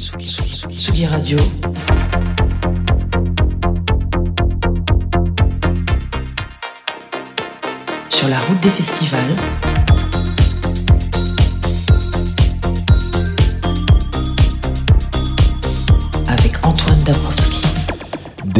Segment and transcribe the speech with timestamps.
[0.00, 1.36] Tsugi Radio.
[8.08, 9.36] Sur la route des festivals.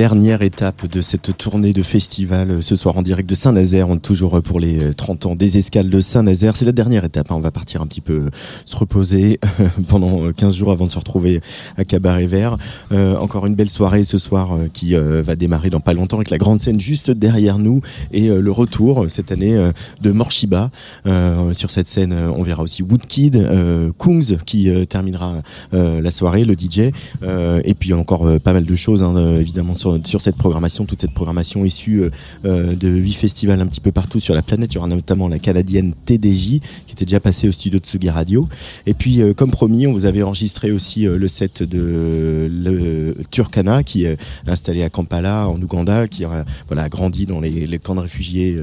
[0.00, 3.90] Dernière étape de cette tournée de festival euh, ce soir en direct de Saint-Nazaire.
[3.90, 6.56] On est toujours euh, pour les euh, 30 ans des escales de Saint-Nazaire.
[6.56, 7.30] C'est la dernière étape.
[7.30, 7.34] hein.
[7.36, 8.30] On va partir un petit peu euh,
[8.64, 9.38] se reposer
[9.88, 11.42] pendant euh, 15 jours avant de se retrouver
[11.76, 12.56] à Cabaret Vert.
[12.92, 16.16] Euh, encore une belle soirée ce soir euh, qui euh, va démarrer dans pas longtemps
[16.16, 19.70] avec la grande scène juste derrière nous et euh, le retour euh, cette année euh,
[20.00, 20.70] de Morshiba.
[21.04, 25.42] Euh, sur cette scène, euh, on verra aussi Woodkid, euh, Kungs qui euh, terminera
[25.74, 26.90] euh, la soirée, le DJ,
[27.22, 30.36] euh, et puis encore euh, pas mal de choses hein, euh, évidemment sur, sur cette
[30.36, 32.10] programmation, toute cette programmation issue euh,
[32.44, 34.72] euh, de huit festivals un petit peu partout sur la planète.
[34.72, 38.10] Il y aura notamment la canadienne TDJ qui était déjà passée au studio de Tsugi
[38.10, 38.48] Radio.
[38.86, 43.82] Et puis euh, comme promis, on vous avait enregistré aussi le set de le Turkana
[43.82, 46.44] qui est installé à Kampala en Ouganda, qui a
[46.88, 48.58] grandi dans les, camps de réfugiés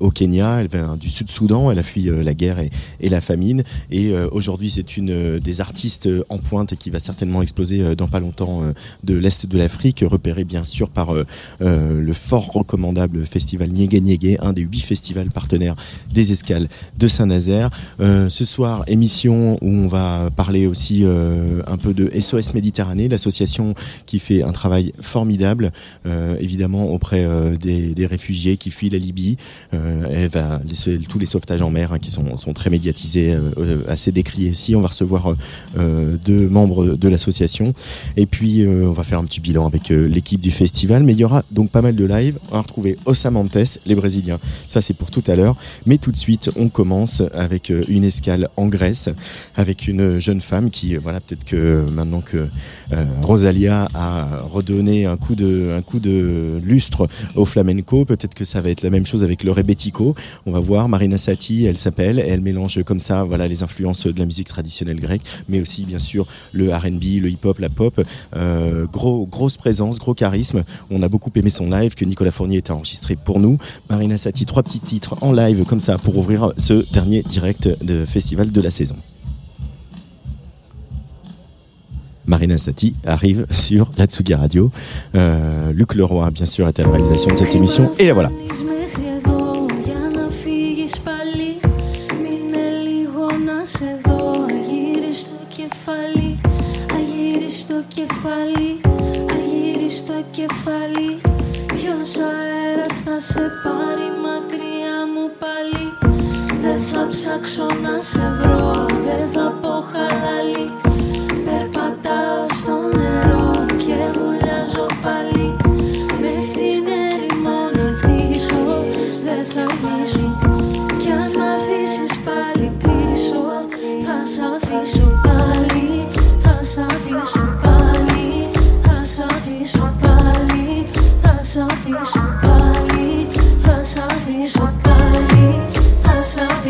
[0.00, 0.60] au Kenya.
[0.60, 3.62] Elle vient du Sud-Soudan, elle a fui la guerre et, et la famine.
[3.90, 8.20] Et aujourd'hui, c'est une des artistes en pointe et qui va certainement exploser dans pas
[8.20, 8.62] longtemps
[9.02, 11.24] de l'Est de l'Afrique, repérée bien sûr par euh,
[11.62, 15.76] euh, le fort recommandable festival Niégué Niégué, un des huit festivals partenaires
[16.12, 17.70] des escales de Saint-Nazaire.
[18.00, 23.74] Euh, ce soir, émission où on va parler aussi un peu de SOS Méditerranée, l'association
[24.06, 25.72] qui fait un travail formidable,
[26.40, 27.26] évidemment auprès
[27.60, 29.36] des, réfugiés qui fuient la Libye.
[31.08, 33.36] Tous les sauvetages en mer hein, qui sont, très médiatisés,
[33.88, 34.74] assez décriés ici.
[34.74, 35.34] On va recevoir
[35.76, 37.74] deux membres de l'association
[38.16, 41.02] et puis on va faire un petit bilan avec euh, l'équipe du festival.
[41.02, 42.38] Mais il y aura donc pas mal de live.
[42.50, 44.38] On va retrouver Osamantes, les Brésiliens.
[44.68, 45.56] Ça c'est pour tout à l'heure.
[45.86, 49.08] Mais tout de suite, on commence avec euh, une escale en Grèce
[49.56, 52.48] avec une jeune femme qui, euh, voilà, peut-être que maintenant que
[53.22, 58.60] Rosalia a redonné un coup de, un coup de lustre au flamenco, peut-être que ça
[58.60, 60.14] va être la même chose avec le rebetiko.
[60.46, 64.18] On va voir Marina Sati, elle s'appelle, elle mélange comme ça, voilà, les influences de
[64.18, 68.00] la musique traditionnelle grecque, mais aussi bien sûr le R&B, le hip-hop, la pop.
[68.92, 70.64] Gros, grosse présence, gros charisme.
[70.90, 73.58] On a beaucoup aimé son live que Nicolas Fournier était enregistré pour nous.
[73.90, 78.04] Marina Sati, trois petits titres en live comme ça pour ouvrir ce dernier direct de
[78.04, 78.96] festival de la saison.
[82.26, 84.70] Marina Sati arrive sur la Tsugi Radio.
[85.14, 87.90] Euh, Luc Leroy, bien sûr, est à la réalisation de cette émission.
[87.98, 88.30] Et la voilà.
[100.46, 101.20] Κεφάλι.
[101.66, 105.86] Ποιος αέρας θα σε πάρει μακριά μου πάλι.
[106.62, 110.83] Δεν θα ψάξω να σε βρω Δεν θα πω χαλάλι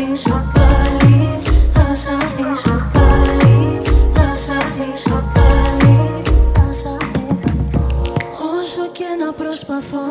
[0.05, 1.39] αφήσω πάλι
[1.71, 3.81] Θα σ' αφήσω πάλι
[4.13, 6.21] Θα σ' αφήσω πάλι.
[6.53, 7.85] Θα σ' αφήσω
[8.59, 10.07] Όσο και να προσπαθώ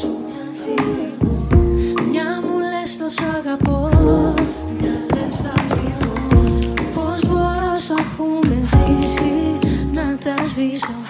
[0.00, 0.74] Σου μοιάζει
[2.10, 3.88] Μια μου λες το σ' αγαπώ
[4.80, 6.42] Μια λες θα φύγω
[6.94, 9.58] Πώς μπορώ σ' έχουμε ζήσει
[9.92, 11.01] Να τα σβήσω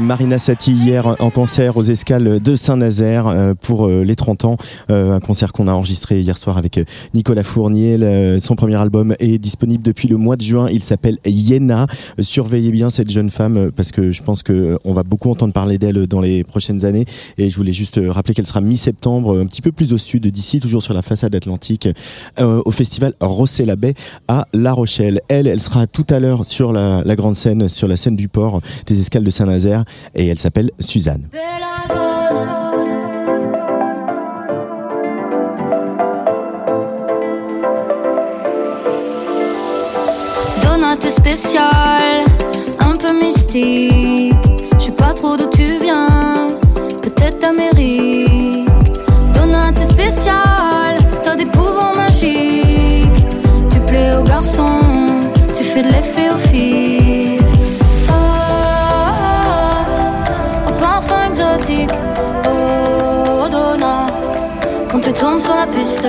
[0.00, 4.56] Marina Sati hier en concert aux escales de Saint-Nazaire euh, pour euh, les 30 ans.
[4.88, 6.78] Euh, un concert qu'on a enregistré hier soir avec
[7.12, 8.38] Nicolas Fournier.
[8.38, 10.68] Son premier album est disponible depuis le mois de juin.
[10.70, 11.88] Il s'appelle Yéna.
[12.20, 16.06] Surveillez bien cette jeune femme parce que je pense qu'on va beaucoup entendre parler d'elle
[16.06, 17.04] dans les prochaines années.
[17.36, 20.60] Et je voulais juste rappeler qu'elle sera mi-septembre, un petit peu plus au sud d'ici,
[20.60, 21.88] toujours sur la façade atlantique,
[22.38, 23.94] au festival Rossé la Baie
[24.28, 25.20] à La Rochelle.
[25.28, 28.60] Elle, elle sera tout à l'heure sur la grande scène, sur la scène du port
[28.86, 29.47] des escales de Saint-Nazaire
[30.14, 31.28] et elle s'appelle Suzanne.
[40.62, 42.24] Donut spécial,
[42.80, 44.34] un peu mystique.
[44.78, 46.50] Je sais pas trop d'où tu viens,
[47.02, 48.68] peut-être d'Amérique.
[49.34, 53.24] Donut spécial, t'as des pouvoirs magiques.
[53.70, 54.80] Tu plais aux garçons,
[55.54, 56.97] tu fais de l'effet aux filles.
[65.28, 66.06] tourne sur la piste.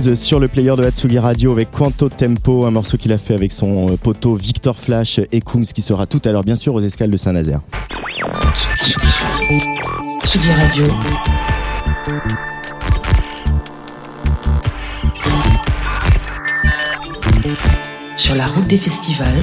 [0.00, 3.52] Sur le player de Hatsugi Radio avec Quanto Tempo, un morceau qu'il a fait avec
[3.52, 6.80] son euh, poteau Victor Flash et Kungs qui sera tout à l'heure bien sûr aux
[6.80, 7.60] escales de Saint-Nazaire.
[10.24, 10.86] Tsugi Radio,
[18.16, 19.42] sur la route des festivals,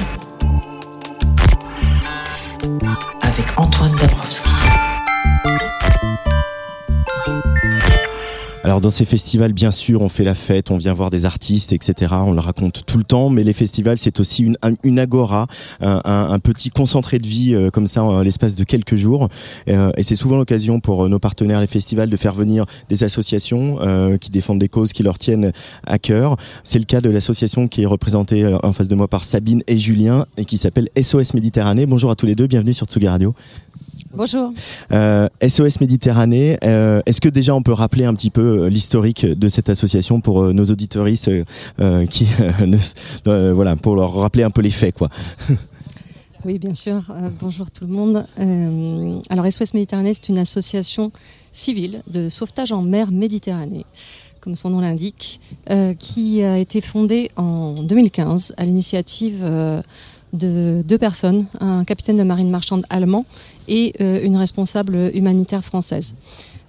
[8.68, 11.72] Alors dans ces festivals, bien sûr, on fait la fête, on vient voir des artistes,
[11.72, 12.12] etc.
[12.26, 15.46] On le raconte tout le temps, mais les festivals, c'est aussi une, un- une agora,
[15.80, 19.30] un, petit concentré de vie euh, comme ça en l'espace de quelques jours.
[19.70, 23.04] Euh, et c'est souvent l'occasion pour euh, nos partenaires, les festivals, de faire venir des
[23.04, 23.78] associations
[24.20, 25.50] qui défendent des causes qui leur tiennent
[25.86, 26.36] à cœur.
[26.62, 29.78] C'est le cas de l'association qui est représentée en face de moi par Sabine et
[29.78, 31.86] Julien et qui s'appelle SOS Méditerranée.
[31.86, 33.34] Bonjour à tous les deux, bienvenue sur Tsugi Radio.
[34.14, 34.52] Bonjour.
[34.92, 39.26] Euh, SOS Méditerranée, euh, est-ce que déjà on peut rappeler un petit peu euh, l'historique
[39.26, 41.44] de cette association pour euh, nos auditoristes euh,
[41.80, 42.78] euh, qui euh, ne
[43.26, 45.10] euh, voilà pour leur rappeler un peu les faits quoi?
[46.44, 47.02] Oui, bien sûr.
[47.10, 48.24] Euh, bonjour tout le monde.
[48.38, 51.10] Euh, alors, SOS Méditerranée, c'est une association
[51.50, 53.84] civile de sauvetage en mer Méditerranée,
[54.40, 59.82] comme son nom l'indique, euh, qui a été fondée en 2015 à l'initiative euh,
[60.32, 63.24] de deux personnes, un capitaine de marine marchande allemand
[63.68, 66.14] et euh, une responsable humanitaire française.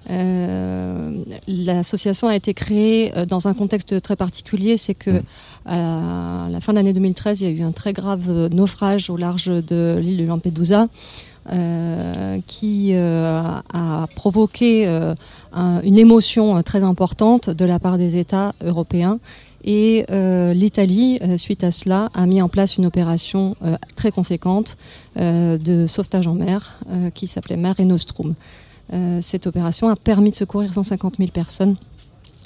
[0.09, 1.11] Euh,
[1.47, 5.21] L'association a été créée euh, dans un contexte très particulier, c'est que
[5.65, 9.17] à la fin de l'année 2013, il y a eu un très grave naufrage au
[9.17, 10.87] large de l'île de Lampedusa.
[12.47, 14.85] qui a provoqué
[15.53, 19.17] un- une émotion très importante de la part des États européens.
[19.63, 24.11] Et euh, l'Italie, euh, suite à cela, a mis en place une opération euh, très
[24.11, 24.77] conséquente
[25.15, 26.79] de sauvetage en mer
[27.13, 28.35] qui s'appelait Mare Nostrum.
[29.19, 31.75] Cette opération a permis de secourir 150 000 personnes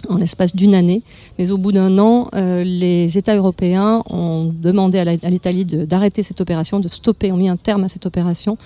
[0.09, 1.03] en l'espace d'une année.
[1.37, 6.79] Mais au bout d'un an, les États européens ont demandé à l'Italie d'arrêter cette opération,
[6.79, 8.57] de stopper, ont mis un terme à cette opération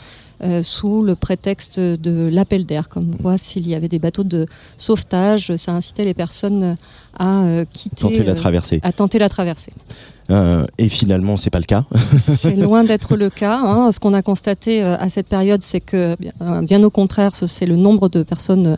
[0.43, 2.89] euh, sous le prétexte de l'appel d'air.
[2.89, 4.45] Comme quoi, s'il y avait des bateaux de
[4.78, 6.76] sauvetage, ça incitait les personnes
[7.19, 8.80] à euh, quitter, Tenter la euh, traversée.
[8.84, 9.73] à tenter la traversée.
[10.30, 11.86] Euh, et finalement, c'est pas le cas.
[12.17, 13.60] C'est loin d'être le cas.
[13.63, 13.91] hein.
[13.91, 17.65] Ce qu'on a constaté à cette période, c'est que bien, bien au contraire, ce- c'est
[17.65, 18.78] le nombre de personnes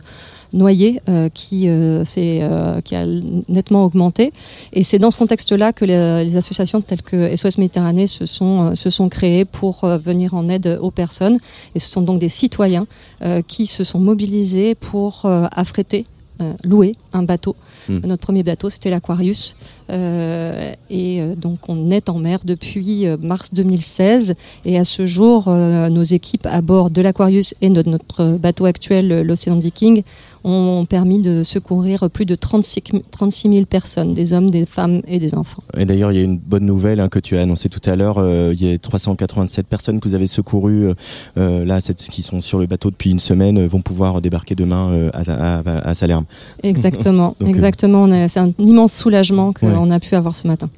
[0.52, 3.06] noyées euh, qui, euh, euh, qui a
[3.48, 4.32] nettement augmenté.
[4.72, 8.74] Et c'est dans ce contexte-là que les, les associations telles que SOS Méditerranée se sont,
[8.74, 11.38] se sont créées pour venir en aide aux personnes.
[11.74, 12.86] Et ce sont donc des citoyens
[13.22, 16.04] euh, qui se sont mobilisés pour affréter,
[16.40, 17.54] euh, louer un bateau.
[17.88, 17.98] Mm.
[18.06, 19.56] Notre premier bateau, c'était l'Aquarius.
[19.90, 25.46] Euh, et euh, donc on est en mer depuis mars 2016 et à ce jour
[25.48, 30.02] euh, nos équipes à bord de l'Aquarius et de notre bateau actuel l'Océan Viking
[30.44, 35.18] ont permis de secourir plus de 36, 36 000 personnes, des hommes, des femmes et
[35.18, 35.62] des enfants.
[35.76, 37.96] Et d'ailleurs, il y a une bonne nouvelle hein, que tu as annoncée tout à
[37.96, 38.16] l'heure.
[38.18, 40.94] Euh, il y a 387 personnes que vous avez secourues euh,
[41.38, 44.54] euh, là, cette- qui sont sur le bateau depuis une semaine, euh, vont pouvoir débarquer
[44.54, 46.24] demain euh, à, à, à Salerne.
[46.62, 48.06] Exactement, Donc, exactement.
[48.28, 49.92] C'est un immense soulagement qu'on Ouais.
[49.94, 50.68] a pu avoir ce matin.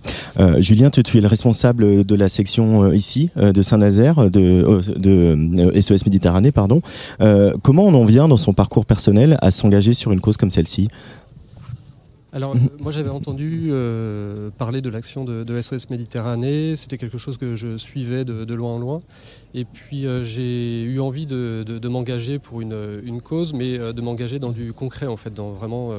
[0.59, 6.05] Julien, tu, tu es le responsable de la section ici de Saint-Nazaire, de, de SOS
[6.07, 6.81] Méditerranée, pardon.
[7.63, 10.89] Comment on en vient dans son parcours personnel à s'engager sur une cause comme celle-ci
[12.35, 17.19] Alors, euh, moi j'avais entendu euh, parler de l'action de, de SOS Méditerranée, c'était quelque
[17.19, 19.01] chose que je suivais de, de loin en loin.
[19.53, 24.01] Et puis euh, j'ai eu envie de, m'engager pour une, une cause, mais euh, de
[24.01, 25.91] m'engager dans du concret en fait, dans vraiment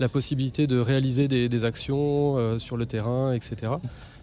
[0.00, 3.72] la possibilité de réaliser des, des actions sur le terrain, etc.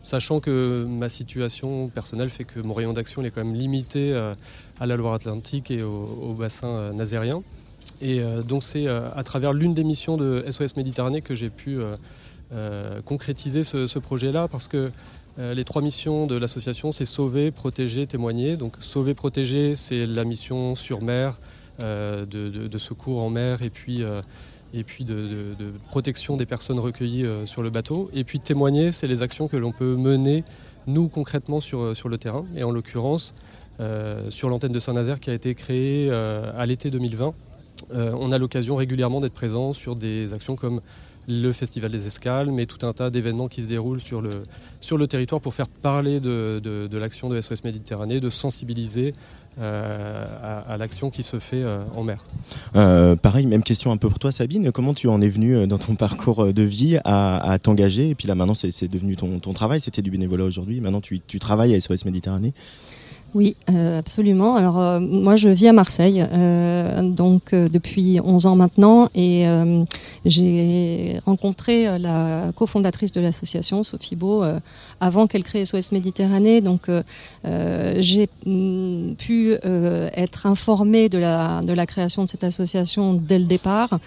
[0.01, 4.13] Sachant que ma situation personnelle fait que mon rayon d'action est quand même limité
[4.81, 7.41] à la Loire-Atlantique et au, au bassin nazérien.
[8.01, 11.49] Et euh, donc c'est euh, à travers l'une des missions de SOS Méditerranée que j'ai
[11.49, 11.79] pu
[12.51, 14.91] euh, concrétiser ce, projet-là parce que
[15.37, 18.55] les trois missions de l'association, c'est sauver, protéger, témoigner.
[18.55, 21.39] Donc sauver, protéger, c'est la mission sur mer,
[21.79, 25.53] de, secours en mer et puis, de,
[25.89, 28.11] protection des personnes recueillies sur le bateau.
[28.13, 30.43] Et puis témoigner, c'est les actions que l'on peut mener,
[30.85, 32.45] nous, concrètement, sur, le terrain.
[32.55, 33.33] Et en l'occurrence,
[34.29, 37.33] sur l'antenne de Saint-Nazaire qui a été créée à l'été 2020.
[37.93, 40.81] Euh, on a l'occasion régulièrement d'être présent sur des actions comme
[41.27, 45.41] le Festival des Escales, mais tout un tas d'événements qui se déroulent sur le, territoire
[45.41, 49.13] pour faire parler de, l'action de SOS Méditerranée, de sensibiliser
[49.59, 50.25] euh,
[50.67, 52.25] à, l'action qui se fait euh, en mer.
[53.21, 54.71] Pareil, même question un peu pour toi, Sabine.
[54.71, 58.09] Comment tu en es venu euh, dans ton parcours de vie à, t'engager?
[58.09, 59.79] Et puis là, maintenant, c'est devenu ton, ton travail.
[59.79, 60.81] C'était du bénévolat aujourd'hui.
[60.81, 62.53] Maintenant, tu, tu travailles à SOS Méditerranée.
[63.35, 64.55] Oui, euh, absolument.
[64.55, 69.45] Alors euh, moi je vis à Marseille, euh, donc depuis 11 ans maintenant, et
[70.25, 74.43] j'ai rencontré la cofondatrice de l'association, Sophie Beau,
[74.99, 76.61] avant qu'elle crée SOS Méditerranée.
[76.61, 76.89] Donc
[77.43, 83.45] j'ai mm, pu être informée de la, de la création de cette association dès le
[83.45, 83.99] départ,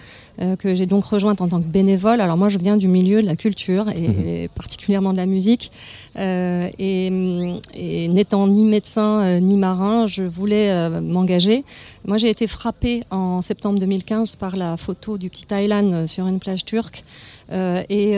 [0.59, 2.21] que j'ai donc rejointe en tant que bénévole.
[2.21, 5.71] Alors moi je viens du milieu de la culture et, et particulièrement de la musique.
[6.17, 11.63] Et, hum, et n'étant ni médecin euh, ni marin, je voulais euh, m'engager.
[12.05, 16.27] Moi, j'ai été frappée en septembre 2015 par la photo du petit Thaïlande euh, sur
[16.27, 17.03] une plage turque.
[17.49, 18.15] Et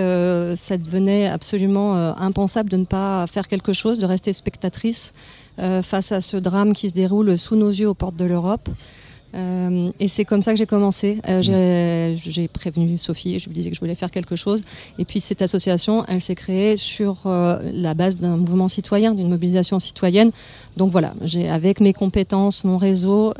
[0.55, 5.13] ça devenait absolument impensable de ne pas faire quelque chose, de rester spectatrice
[5.83, 8.67] face à ce drame qui se déroule sous nos yeux aux portes de l'Europe.
[9.35, 11.19] Euh, et c'est comme ça que j'ai commencé.
[11.27, 14.61] Euh, j'ai- j'ai prévenu Sophie, je lui disais que je voulais faire quelque chose.
[14.97, 19.29] Et puis cette association, elle s'est créée sur euh, la base d'un mouvement citoyen, d'une
[19.29, 20.31] mobilisation citoyenne.
[20.77, 21.13] Donc voilà,
[21.51, 23.33] avec mes compétences, mon réseau,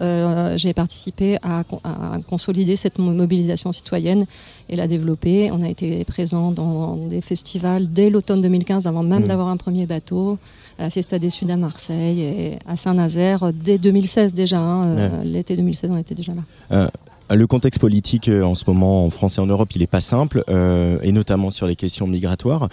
[0.57, 4.25] j'ai participé à, con- à consolider cette mo- mobilisation citoyenne
[4.67, 5.49] et la développer.
[5.51, 9.27] On a été présent dans des festivals dès l'automne 2015, avant même Mhm.
[9.27, 10.37] d'avoir un premier bateau.
[10.79, 14.59] À la Fiesta des Sud à Marseille et à Saint-Nazaire dès 2016 déjà.
[14.59, 16.41] hein, euh, L'été 2016, on était déjà là.
[16.71, 16.87] Euh,
[17.35, 19.99] le contexte politique euh, en ce moment en France et en Europe, il est pas
[20.01, 22.69] simple, euh, et notamment sur les questions migratoires.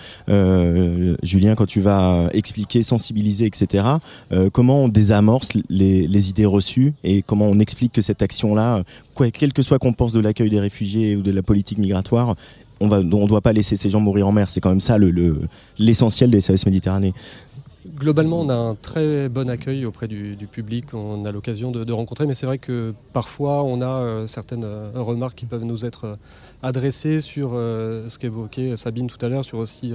[1.22, 3.84] Julien, quand tu vas expliquer, sensibiliser, etc.,
[4.52, 8.82] comment on désamorce les, les idées reçues et comment on explique que cette action-là,
[9.34, 12.34] quel que soit qu'on pense de l'accueil des réfugiés ou de la politique migratoire,
[12.78, 14.50] on on doit pas laisser ces gens mourir en mer.
[14.50, 15.40] C'est quand même ça le le-
[15.78, 17.14] l'essentiel des SOS Méditerranée.
[17.96, 20.92] Globalement, on a un très bon accueil auprès du, du public.
[20.92, 24.64] On a l'occasion de, de rencontrer, mais c'est vrai que parfois, on a euh, certaines
[24.64, 26.16] euh, remarques qui peuvent nous être euh,
[26.62, 29.92] adressées sur ce qu'évoquait Sabine tout à l'heure, sur aussi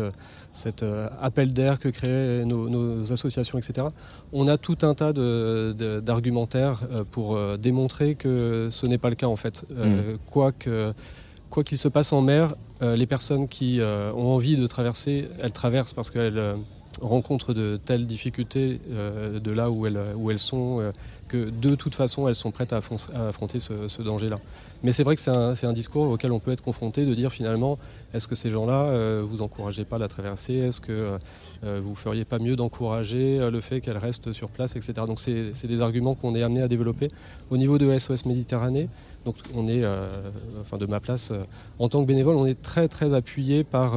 [0.53, 0.85] cet
[1.19, 3.87] appel d'air que créent nos, nos associations, etc.
[4.31, 9.35] On a tout un tas d'argumentaires pour démontrer que ce n'est pas le cas en
[9.35, 9.65] fait.
[9.75, 10.17] Euh,
[11.51, 15.27] quoi qu'il se passe en mer, euh, les personnes qui euh, ont envie de traverser,
[15.41, 16.55] elles traversent parce qu'elles euh,
[16.99, 20.91] rencontrent de telles difficultés euh, de là où elles, où elles sont, euh,
[21.27, 24.39] que de toute façon elles sont prêtes à, affron- à affronter ce, danger-là.
[24.83, 27.77] Mais c'est vrai que c'est un, discours auquel on peut être confronté, de dire finalement,
[28.13, 30.55] est-ce que ces gens-là, euh, vous encouragez pas la traversée?
[30.55, 31.17] Est-ce que
[31.63, 34.93] vous feriez pas mieux d'encourager le fait qu'elles restent sur place, etc.
[35.05, 37.09] Donc c'est des arguments qu'on est amené à développer.
[37.51, 38.89] Au niveau de SOS Méditerranée,
[39.25, 39.85] donc on est,
[40.59, 41.31] enfin de ma place,
[41.77, 43.95] en tant que bénévole, on est très très appuyé par,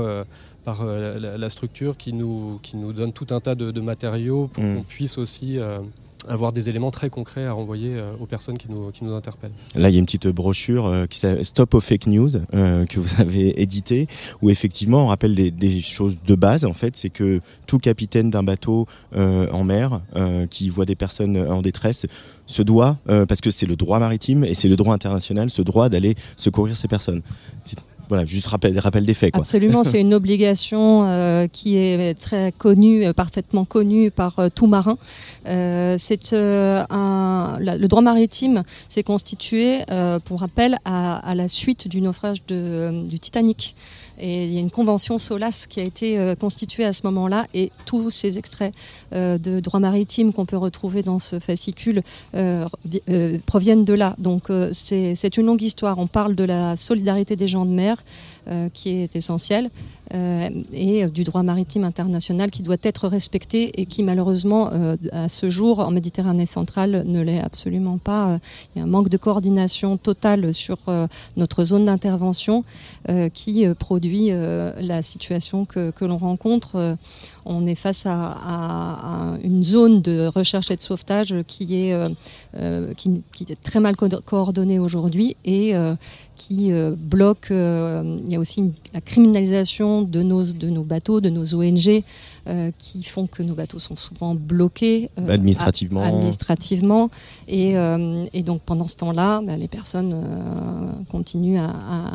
[0.64, 3.81] par euh, la, la structure qui nous, qui nous donne tout un tas de, de
[3.81, 4.77] matériaux pour Mm.
[4.77, 5.79] qu'on puisse aussi euh,
[6.27, 9.53] avoir des éléments très concrets à renvoyer euh, aux personnes qui nous, qui nous interpellent.
[9.74, 12.98] Là, il y a une petite brochure qui s'appelle Stop aux fake news euh, que
[12.98, 14.07] vous avez édité,
[14.40, 16.64] où effectivement on rappelle des, des choses de base.
[16.64, 20.96] En fait, c'est que tout capitaine d'un bateau euh, en mer euh, qui voit des
[20.96, 22.07] personnes en détresse
[22.46, 25.88] se doit, parce que c'est le droit maritime et c'est le droit international, ce droit
[25.88, 27.22] d'aller secourir ces personnes.
[28.14, 29.33] Voilà, juste rappel, rappel des faits.
[29.33, 29.40] Quoi.
[29.40, 34.68] Absolument, c'est une obligation euh, qui est très connue, euh, parfaitement connue par euh, tout
[34.68, 34.98] marin.
[35.46, 39.81] Euh, c'est euh, un, le droit maritime s'est constitué,
[40.27, 43.74] pour rappel, à, à la suite du naufrage de, du Titanic.
[44.18, 47.46] Et il y a une convention SOLAS qui a été euh, constituée à ce moment-là,
[47.55, 48.74] et tous ces extraits
[49.12, 52.03] euh, de droit maritime qu'on peut retrouver dans ce fascicule
[52.35, 54.14] euh, vi- proviennent de là.
[54.18, 55.98] Donc c'est une longue histoire.
[55.98, 58.03] On parle de la solidarité des gens de mer
[58.72, 59.70] qui est essentielle
[60.12, 65.28] euh, et du droit maritime international qui doit être respecté et qui malheureusement euh, à
[65.28, 68.28] ce jour en Méditerranée centrale ne l'est absolument pas.
[68.28, 68.38] Euh,
[68.74, 72.64] Il y a un manque de coordination totale sur euh, notre zone d'intervention
[73.09, 76.96] euh, qui euh, produit euh, la situation que, que l'on rencontre.
[77.46, 81.92] On est face à, à- à une zone de recherche et de sauvetage qui est,
[81.92, 82.09] euh,
[82.57, 85.94] euh, qui, qui est très mal co- coordonnée aujourd'hui et euh,
[86.37, 87.48] qui euh, bloque.
[87.50, 92.02] il y a aussi une- la criminalisation de nos, de nos bateaux, de nos ONG,
[92.78, 96.02] qui font que nos bateaux sont souvent bloqués Administrativement.
[96.02, 97.11] administrativement.
[97.48, 97.74] Et,
[98.33, 100.14] et donc pendant ce temps-là, ben, les personnes
[101.11, 102.12] continuent à,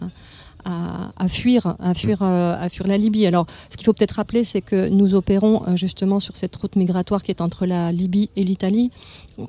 [0.66, 3.26] à- fuir, à fuir, euh, à fuir la Libye.
[3.26, 6.76] Alors, ce qu'il faut peut-être rappeler, c'est que nous opérons euh, justement sur cette route
[6.76, 8.92] migratoire qui est entre la Libye et l'Italie,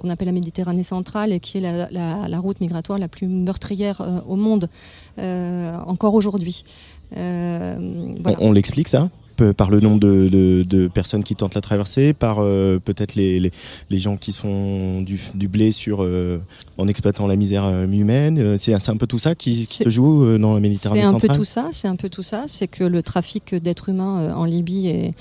[0.00, 1.88] qu'on appelle la Méditerranée centrale, et qui est la,
[2.28, 4.68] la- route migratoire la plus meurtrière euh, au monde
[5.18, 6.64] encore aujourd'hui.
[7.16, 9.10] On, on l'explique ça?
[9.56, 13.40] Par le nombre de, de- de personnes qui tentent la traversée, par euh, peut-être les,
[13.40, 13.50] les,
[13.90, 16.38] les gens qui font du, du blé sur, euh,
[16.78, 18.38] en exploitant la misère euh, humaine.
[18.38, 21.12] Euh, C'est un peu tout ça qui, se joue euh, dans la Méditerranée C'est un
[21.14, 24.20] peu centrale tout ça, c'est un peu tout ça, c'est que le trafic d'êtres humains
[24.20, 25.12] euh, en Libye est,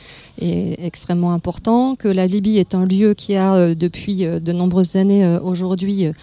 [0.41, 4.51] est extrêmement important, que la Libye est un lieu qui a euh, depuis euh, de
[4.51, 6.13] nombreuses années euh, aujourd'hui euh, euh, euh,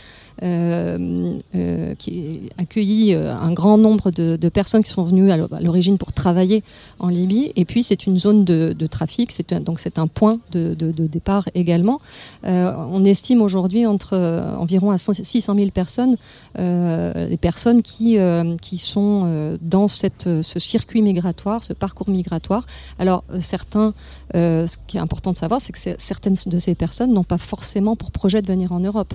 [1.99, 5.99] qui a euh, un grand nombre de, personnes qui sont venues à l'o- à l'origine
[5.99, 6.63] pour travailler
[6.99, 7.53] en Libye.
[7.57, 9.33] Et puis c'est une zone de, trafic,
[9.65, 10.75] donc c'est un point de,
[11.07, 12.01] départ également.
[12.45, 16.17] Euh, on estime aujourd'hui entre euh, environ à 600 000 personnes,
[16.59, 19.87] euh, les personnes qui, euh, qui sont euh, dans
[20.27, 22.67] euh, ce circuit migratoire, ce parcours migratoire.
[22.99, 23.95] Alors euh, certains,
[24.35, 27.39] euh, ce qui est important de savoir, c'est que certaines de ces personnes n'ont pas
[27.39, 29.15] forcément pour projet de venir en Europe.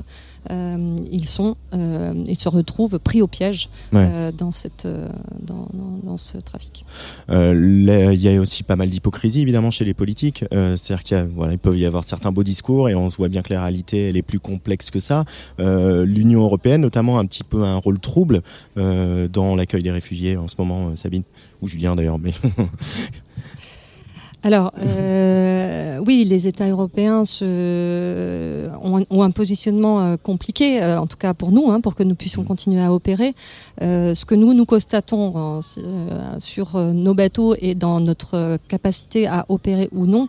[0.49, 4.07] Euh, ils sont, euh, ils se retrouvent pris au piège Ouais.
[4.11, 5.07] euh, dans cette, euh,
[5.45, 6.85] dans, dans- dans ce trafic.
[7.29, 10.43] Euh, Il y a aussi pas mal d'hypocrisie évidemment chez les politiques.
[10.53, 13.29] Euh, C'est-à-dire qu'il voilà, il peut y avoir certains beaux discours et on se voit
[13.29, 15.25] bien que la réalité elle est plus complexe que ça.
[15.59, 18.41] Euh, L'Union européenne notamment a un petit peu un rôle trouble
[18.77, 21.23] euh, dans l'accueil des réfugiés en ce moment, Sabine
[21.61, 22.17] ou Julien d'ailleurs.
[22.17, 22.31] Mais
[24.43, 30.99] Alors, euh, oui, les États européens se, ont, un, ont un positionnement euh, compliqué, euh,
[30.99, 33.35] en tout cas pour nous, hein, pour que nous puissions continuer à opérer.
[33.81, 35.59] Euh, ce que nous nous constatons
[36.39, 40.27] sur nos bateaux et dans notre capacité à opérer ou non,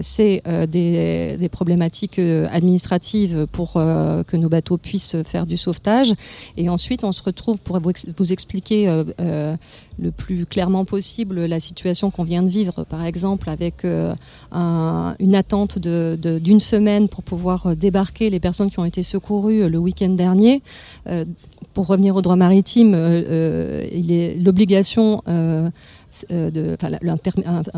[0.00, 6.12] c'est des, des problématiques administratives pour que nos bateaux puissent faire du sauvetage.
[6.56, 8.86] Et ensuite, on se retrouve pour vous, ex- vous expliquer
[9.18, 14.14] le plus clairement possible la situation qu'on vient de vivre, par exemple avec euh,
[14.52, 19.62] un- une attente d'une semaine pour pouvoir euh, débarquer les personnes qui ont été secourues
[19.62, 20.62] euh, le week-end dernier.
[21.74, 22.92] Pour revenir au droit maritime,
[24.42, 25.70] l'obligation un,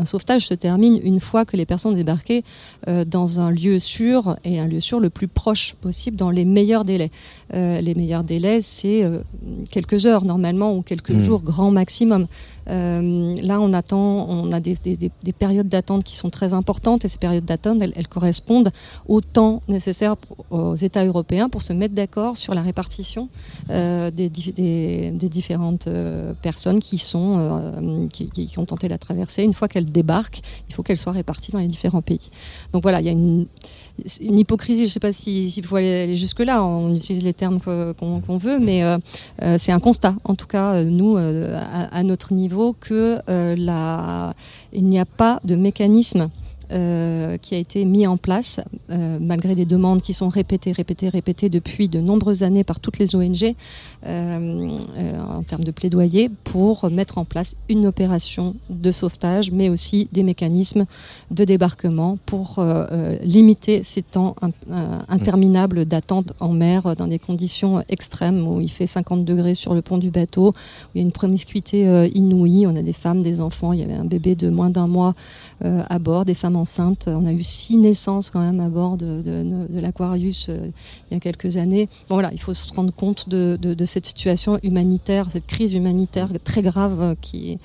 [0.05, 2.43] sauvetage se termine une fois que les personnes ont débarqué
[3.05, 6.85] dans un lieu sûr et un lieu sûr le plus proche possible dans les meilleurs
[6.85, 7.11] délais.
[7.53, 9.19] Euh, les meilleurs délais, c'est euh,
[9.71, 11.19] quelques heures normalement ou quelques Mhm.
[11.19, 12.27] jours grand maximum.
[12.69, 16.53] Euh, là, on attend, on a des, des- des- des périodes d'attente qui sont très
[16.53, 18.71] importantes et ces périodes d'attente, elles, elles correspondent
[19.07, 20.15] au temps nécessaire
[20.51, 23.27] aux États européens pour se mettre d'accord sur la répartition
[23.69, 25.87] des, di- des- des différentes
[26.41, 29.43] personnes qui sont qui ont tenté la traversée.
[29.43, 32.29] Une fois qu'elles débarquent, il faut qu'elles soient réparties dans les différents pays.
[32.73, 33.45] Donc voilà, il y a une,
[34.21, 34.81] une hypocrisie.
[34.81, 36.63] Je ne sais pas si- s'il faut aller, aller jusque là.
[36.63, 38.97] On utilise les termes qu'on veut, mais euh,
[39.43, 40.15] euh, c'est un constat.
[40.23, 43.19] En tout cas, euh, nous, à, notre niveau, que
[44.73, 46.29] il n'y a pas de mécanisme
[46.71, 48.59] euh, qui a été mis en place,
[48.89, 52.97] euh, malgré des demandes qui sont répétées, répétées, répétées depuis de nombreuses années par toutes
[52.99, 53.55] les ONG,
[54.05, 54.69] euh,
[55.19, 60.23] en termes de plaidoyer, pour mettre en place une opération de sauvetage, mais aussi des
[60.23, 60.85] mécanismes
[61.29, 62.63] de débarquement pour
[63.23, 64.51] limiter ces temps in-
[65.09, 69.81] interminables d'attente en mer dans des conditions extrêmes où il fait 50 degrés sur le
[69.81, 70.53] pont du bateau, où
[70.95, 73.93] il y a une promiscuité inouïe, on a des femmes, des enfants, il y avait
[73.93, 75.15] un bébé de moins d'un mois
[75.63, 76.55] à bord, des femmes
[77.07, 80.67] On a eu six naissances quand même à bord de, de, de l'Aquarius euh,
[81.09, 81.87] il y a quelques années.
[82.09, 86.61] Bon voilà, il faut se rendre compte de, cette situation humanitaire, cette crise humanitaire très
[86.61, 87.59] grave euh, qui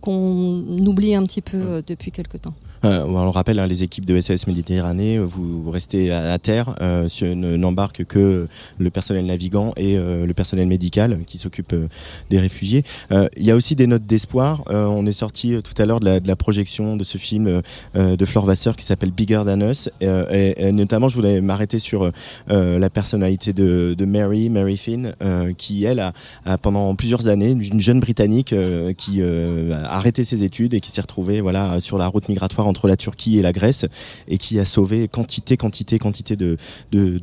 [0.00, 2.54] qu'on oublie un petit peu euh, depuis quelque temps.
[2.84, 6.74] Euh, on le rappelle, hein, les équipes de SOS Méditerranée, euh, vous, restez à, terre,
[6.80, 11.88] euh, n'embarquent que le personnel navigant et euh, le personnel médical qui s'occupe euh,
[12.30, 12.82] des réfugiés.
[13.12, 14.62] Euh, Il y a aussi des notes d'espoir.
[14.66, 17.62] On est sorti tout à l'heure de la, de la projection de ce film
[17.94, 19.90] de Flore Vasseur qui s'appelle Bigger Than Us.
[20.02, 22.10] Euh, et, et notamment, je voulais m'arrêter sur
[22.48, 25.14] la personnalité de, de Mary, Mary Finn,
[25.56, 26.12] qui elle a,
[26.44, 28.54] a pendant plusieurs années, une jeune britannique
[28.96, 32.88] qui a arrêté ses études et qui s'est retrouvée voilà sur la route migratoire entre
[32.88, 33.84] la Turquie et la Grèce
[34.28, 36.56] et qui a sauvé quantité, quantité, quantité de,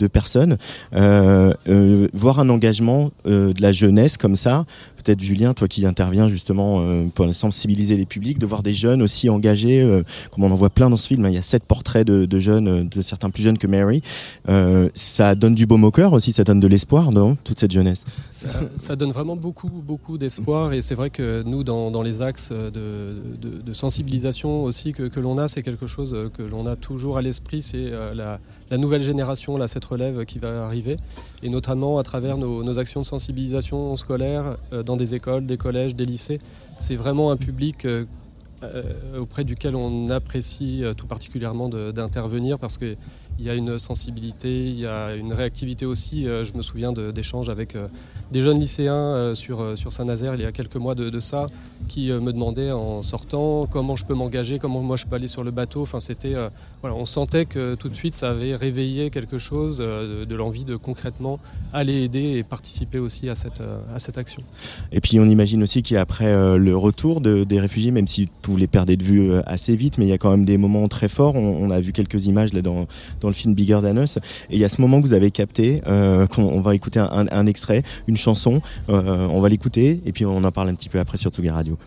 [0.08, 0.58] personnes.
[0.94, 4.66] Euh, euh, voir un engagement euh, de la jeunesse comme ça,
[4.98, 9.02] peut-être Julien, toi qui interviens justement euh, pour sensibiliser les publics, de voir des jeunes
[9.02, 11.26] aussi engagés, euh, comme on en voit plein dans ce film.
[11.26, 11.30] hein.
[11.30, 14.02] Il y a sept portraits de, jeunes, euh, de certains plus jeunes que Mary.
[14.94, 18.04] Ça donne du baume au cœur aussi, ça donne de l'espoir, non Toute cette jeunesse?
[18.30, 22.52] Ça, donne vraiment beaucoup, beaucoup d'espoir et c'est vrai que nous, dans, dans les axes
[22.52, 27.62] de, sensibilisation aussi que, l'on a, c'est quelque chose que l'on a toujours à l'esprit,
[27.62, 28.40] c'est la,
[28.70, 30.98] la nouvelle génération, là, cette relève qui va arriver,
[31.44, 35.58] et notamment à travers nos, nos actions de sensibilisation scolaire euh, dans des écoles, des
[35.58, 36.40] collèges, des lycées.
[36.80, 38.06] C'est vraiment un public euh,
[38.64, 42.96] euh, auprès duquel on apprécie tout particulièrement d'intervenir parce que
[43.40, 46.28] il y a une sensibilité, il y a une réactivité aussi.
[46.28, 47.88] Euh, je me souviens d'échanges avec euh,
[48.32, 51.48] des jeunes lycéens euh, sur, sur Saint-Nazaire il y a quelques mois de, ça,
[51.88, 55.44] qui me demandaient en sortant comment je peux m'engager, comment moi je peux aller sur
[55.44, 55.82] le bateau.
[55.82, 56.36] Enfin, c'était,
[56.82, 60.76] voilà, on sentait que tout de suite ça avait réveillé quelque chose de, l'envie de
[60.76, 61.40] concrètement
[61.74, 63.62] aller aider et participer aussi à cette,
[63.94, 64.44] à cette action.
[64.92, 68.68] Et puis on imagine aussi qu'après le retour de- des réfugiés, même si vous les
[68.68, 71.36] perdez de vue assez vite, mais il y a quand même des moments très forts.
[71.36, 72.88] On, a vu quelques images là dans
[73.28, 74.18] le film Bigger Than Us.
[74.50, 77.46] Et il y a ce moment que vous avez capté, euh, on va écouter un
[77.46, 78.62] extrait, une chanson.
[78.90, 81.50] Euh, on va l'écouter et puis on en parle un petit peu après sur Tsugi
[81.50, 81.78] Radio.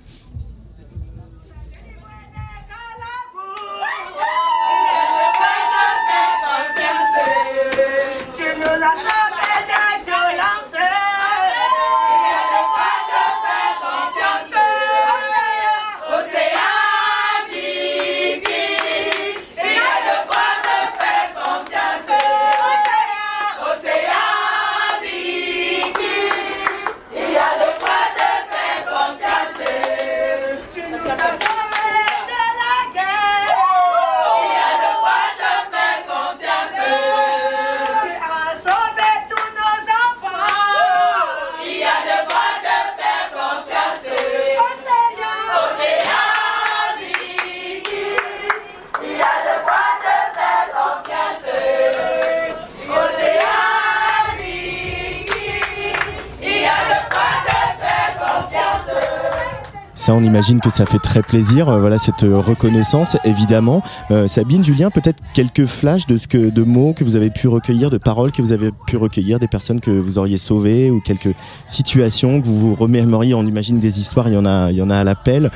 [60.13, 61.69] On imagine que ça fait très plaisir.
[61.69, 63.83] euh, voilà cette euh, reconnaissance, évidemment.
[64.11, 67.49] Euh, Sabine, Julien, peut-être quelques flashs de ce que de mots que vous avez pu
[67.49, 71.01] recueillir, de paroles que vous avez pu recueillir, des personnes que vous auriez sauvées ou
[71.01, 71.35] quelques
[71.67, 73.35] situations que vous vous remémoriez.
[73.35, 74.29] On imagine des histoires.
[74.29, 75.51] Il y en a, il y en a à l'appel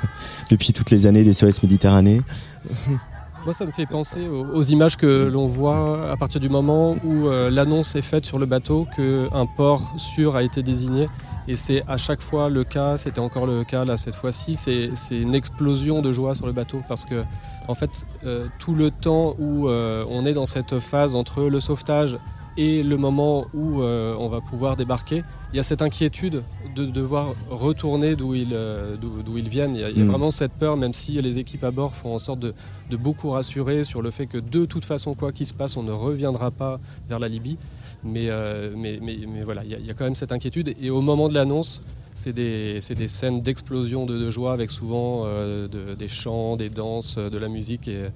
[0.50, 2.22] depuis toutes les années des SOS Méditerranée.
[3.44, 7.26] Moi, ça me fait penser aux, images que l'on voit à partir du moment où
[7.26, 11.08] euh, l'annonce est faite sur le bateau qu'un port sûr a été désigné.
[11.48, 14.90] Et c'est à chaque fois le cas, c'était encore le cas là cette fois-ci, c'est
[14.94, 17.24] c'est une explosion de joie sur le bateau parce que
[17.66, 21.58] en fait euh, tout le temps où euh, on est dans cette phase entre le
[21.58, 22.18] sauvetage
[22.56, 25.22] et le moment où euh, on va pouvoir débarquer,
[25.52, 26.42] il y a cette inquiétude
[26.74, 29.74] de devoir retourner d'où ils, euh, d'où- ils viennent.
[29.74, 30.08] Il y a, il y a Mm.
[30.10, 32.54] vraiment cette peur, même si les équipes à bord font en sorte de,
[32.90, 35.82] de beaucoup rassurer sur le fait que de toute façon, quoi qu'il se passe, on
[35.82, 37.56] ne reviendra pas vers la Libye.
[38.02, 40.32] Mais, euh, mais, mais, mais voilà, il y, a- il y a quand même cette
[40.32, 40.74] inquiétude.
[40.80, 41.82] Et au moment de l'annonce,
[42.14, 47.16] c'est des, des scènes d'explosion de, de joie avec souvent de- des chants, des danses,
[47.18, 47.88] de la musique.
[47.88, 48.06] Et,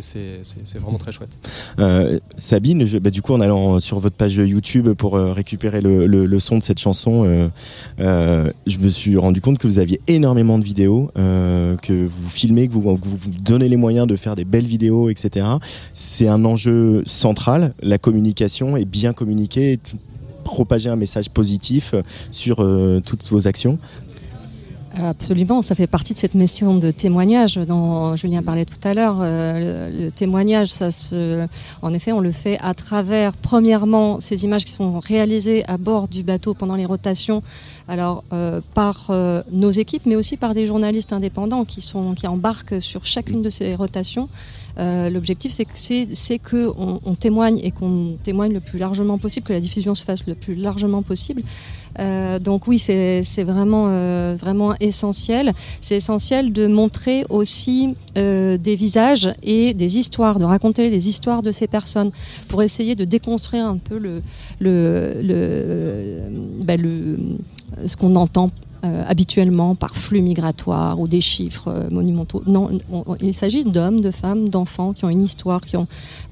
[0.00, 1.30] c'est, vraiment très chouette.
[1.78, 6.38] Euh, Sabine, bah, du coup, en allant sur votre page YouTube pour euh, récupérer le,
[6.38, 7.50] son de cette chanson,
[8.00, 12.68] euh, je me suis rendu compte que vous aviez énormément de vidéos, que vous filmez,
[12.68, 15.46] que vous, vous donnez les moyens de faire des belles vidéos, etc.
[15.94, 19.78] C'est un enjeu central, la communication et bien communiquer,
[20.44, 21.94] propager un message positif
[22.30, 22.56] sur
[23.04, 23.78] toutes vos actions.
[24.94, 29.18] Absolument, ça fait partie de cette mission de témoignage dont Julien parlait tout à l'heure.
[29.20, 31.46] Euh, le, témoignage, ça se,
[31.82, 36.08] en effet, on le fait à travers, premièrement, ces images qui sont réalisées à bord
[36.08, 37.42] du bateau pendant les rotations,
[37.86, 42.26] alors euh, par euh, nos équipes, mais aussi par des journalistes indépendants qui sont qui
[42.26, 44.28] embarquent sur chacune de ces rotations.
[44.80, 45.72] L'objectif, c'est que
[46.14, 50.04] c'est que on témoigne et qu'on témoigne le plus largement possible, que la diffusion se
[50.04, 51.42] fasse le plus largement possible.
[51.98, 55.52] Euh, donc oui, c'est euh, vraiment essentiel.
[55.80, 61.42] C'est essentiel de montrer aussi euh, des visages et des histoires, de raconter les histoires
[61.42, 62.10] de ces personnes
[62.48, 64.22] pour essayer de déconstruire un peu le
[64.60, 67.18] le le, le
[67.86, 68.50] ce qu'on entend
[68.84, 72.42] euh, habituellement par flux migratoire ou des chiffres euh, monumentaux.
[72.46, 75.86] Non, on- on- il s'agit d'hommes, de femmes, d'enfants qui ont une histoire, qui ont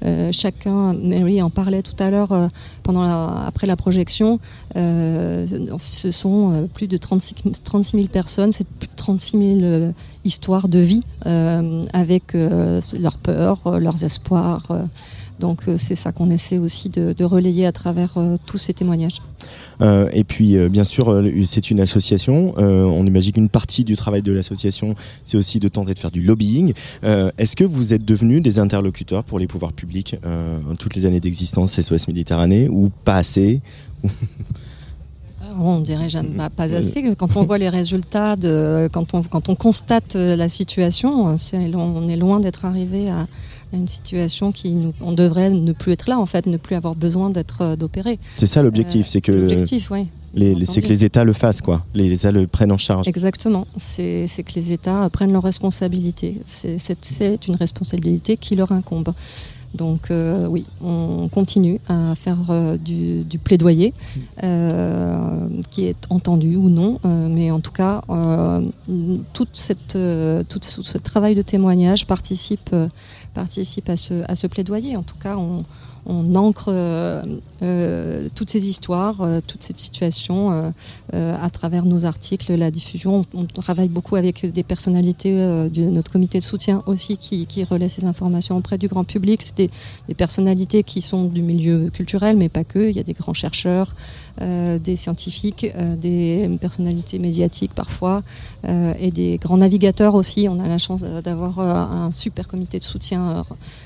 [0.05, 0.93] euh, chacun.
[0.93, 2.47] Mary en parlait tout à l'heure euh,
[2.83, 4.39] pendant après la projection.
[4.75, 9.91] Ce sont plus de 36, 36 000 personnes, c'est plus de 36 000 euh,
[10.25, 11.01] histoires de vie
[11.93, 14.67] avec leurs peurs, leurs espoirs.
[15.39, 18.73] Donc euh, c'est ça qu'on essaie aussi de, de relayer à travers euh, tous ces
[18.73, 19.21] témoignages.
[19.81, 22.55] Euh, et puis, euh, bien sûr, euh, c'est une association.
[22.57, 26.11] Euh, on imagine qu'une partie du travail de l'association, c'est aussi de tenter de faire
[26.11, 26.73] du lobbying.
[27.03, 30.95] Euh, Est-ce que vous êtes devenus des interlocuteurs pour les pouvoirs publics euh, en toutes
[30.95, 33.61] les années d'existence SOS Méditerranée ou pas assez?
[35.59, 37.15] On dirait jamais pas, pas assez.
[37.15, 42.17] Quand on voit les résultats, de, quand, on, quand on constate la situation, on est
[42.17, 43.25] loin d'être arrivé à,
[43.73, 46.75] à une situation qui nous, on devrait ne plus être là en fait, ne plus
[46.75, 48.19] avoir besoin d'être euh, d'opérer.
[48.37, 50.07] C'est ça l'objectif, Euh, c'est que l'objectif, oui.
[50.65, 51.83] c'est que les États le fassent, quoi.
[51.93, 53.07] Les États le prennent en charge.
[53.07, 53.65] Exactement.
[53.77, 56.37] C'est que les États prennent leurs responsabilités.
[56.45, 59.13] C'est- une responsabilité qui leur incombe.
[59.75, 63.93] Donc euh, oui, on continue à faire euh, du, du plaidoyer,
[64.43, 68.01] euh, qui est entendu ou non, mais en tout cas,
[69.33, 69.97] toute cette,
[70.49, 72.73] tout ce ce travail de témoignage participe,
[73.37, 74.97] participe à, ce, à plaidoyer.
[74.97, 75.63] En tout cas, on,
[76.07, 77.21] on ancre euh,
[77.61, 80.71] euh, toutes ces histoires, euh, toute cette situation
[81.13, 83.25] euh, à travers nos articles, la diffusion.
[83.33, 87.89] On, travaille beaucoup avec des personnalités de notre comité de soutien aussi qui, qui relaient
[87.89, 89.41] ces informations auprès du grand public.
[89.41, 89.69] C'est des,
[90.07, 92.89] des personnalités qui sont du milieu culturel, mais pas que.
[92.89, 93.95] Il y a des grands chercheurs,
[94.39, 98.21] des scientifiques, euh, des personnalités médiatiques parfois,
[98.65, 100.47] euh, et des grands navigateurs aussi.
[100.49, 103.41] On a la chance d'avoir euh, un super comité de soutien euh,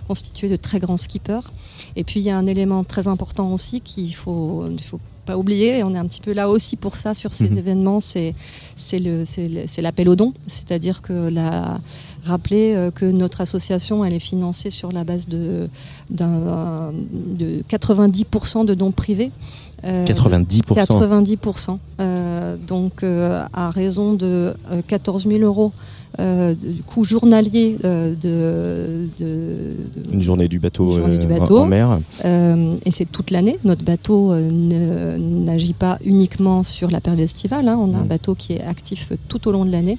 [0.08, 1.52] constitué de très grands skippers.
[1.96, 5.38] Et puis il y a un élément très important aussi qu'il faut, il faut pas
[5.38, 7.58] oublier, et on est un petit peu là aussi pour ça sur ces Mhm.
[7.60, 8.34] événements, c'est
[9.82, 11.80] l'appel aux dons, c'est-à-dire que la,
[12.24, 15.70] rappeler euh, que notre association elle est financée sur la base de
[17.70, 19.32] 90% de dons privés.
[19.84, 20.76] Euh, 90%.
[20.76, 21.78] 90%.
[22.00, 25.72] Euh, donc euh, à raison de euh, 14 000 euros
[26.20, 29.76] du coût journalier de, de- de-
[30.14, 32.00] Une journée du bateau, Une journée du en- mer.
[32.86, 33.58] et c'est toute l'année.
[33.64, 37.68] Notre bateau n'agit pas uniquement sur la période estivale.
[37.70, 37.78] hein.
[37.80, 38.08] On a un Mm.
[38.08, 39.98] bateau qui est actif tout au long de l'année.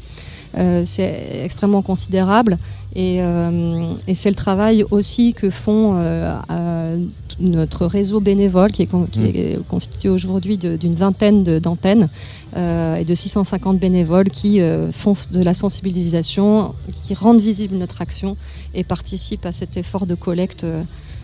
[0.59, 2.59] Euh, c'est extrêmement considérable
[2.95, 6.99] et, euh, et c'est le travail aussi que font euh,
[7.41, 9.33] notre réseau bénévole qui est, con- qui Mm.
[9.35, 12.09] est constitué aujourd'hui d'une vingtaine d'antennes
[12.57, 18.03] euh, et de 650 bénévoles qui euh, font de la sensibilisation, qui rendent visible notre
[18.03, 18.37] action
[18.74, 20.83] et participent à cet effort de collecte euh,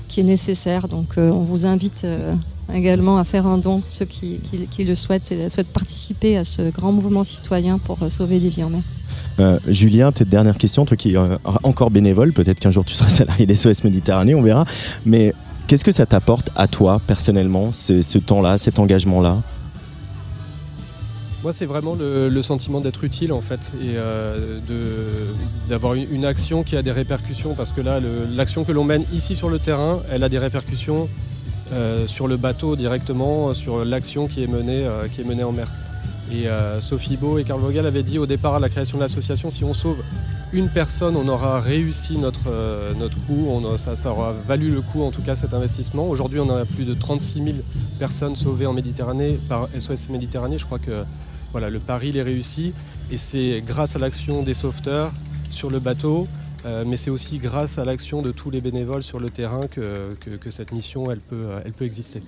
[0.08, 0.88] qui est nécessaire.
[0.88, 2.32] Donc euh, on vous invite euh,
[2.72, 6.44] également à faire un don, ceux qui, qui- qui le souhaitent, et souhaitent participer à
[6.44, 8.82] ce grand mouvement citoyen pour euh, sauver des vies en mer.
[9.40, 12.94] Euh, Julien, peut-être dernière question, toi qui es euh, encore bénévole, peut-être qu'un jour tu
[12.94, 14.64] seras salarié des SOS Méditerranée, on verra.
[15.06, 15.32] Mais
[15.68, 19.36] qu'est-ce que ça t'apporte à toi personnellement, ce, temps-là, cet engagement-là?
[21.44, 24.58] Moi, c'est vraiment le, sentiment d'être utile en fait et euh,
[25.68, 28.00] d'avoir une, action qui a des répercussions parce que là,
[28.34, 31.08] l'action que l'on mène ici sur le terrain, elle a des répercussions
[31.72, 35.52] euh, sur le bateau directement, sur l'action qui est menée, euh, qui est menée en
[35.52, 35.68] mer.
[36.32, 36.44] Et
[36.80, 39.64] Sophie Beau et Karl Vogel avaient dit au départ à la création de l'association, si
[39.64, 40.02] on sauve
[40.52, 43.46] une personne, on aura réussi notre, euh, notre coup,
[43.76, 46.08] ça, aura valu le coup en tout cas cet investissement.
[46.08, 47.56] Aujourd'hui, on a plus de 36 000
[47.98, 50.56] personnes sauvées en Méditerranée par SOS Méditerranée.
[50.58, 51.04] Je crois que
[51.52, 52.72] voilà, le pari est réussi
[53.10, 55.12] et c'est grâce à l'action des sauveteurs
[55.50, 56.26] sur le bateau,
[56.66, 60.14] euh, mais c'est aussi grâce à l'action de tous les bénévoles sur le terrain que,
[60.20, 62.22] que- que cette mission elle peut, elle peut exister.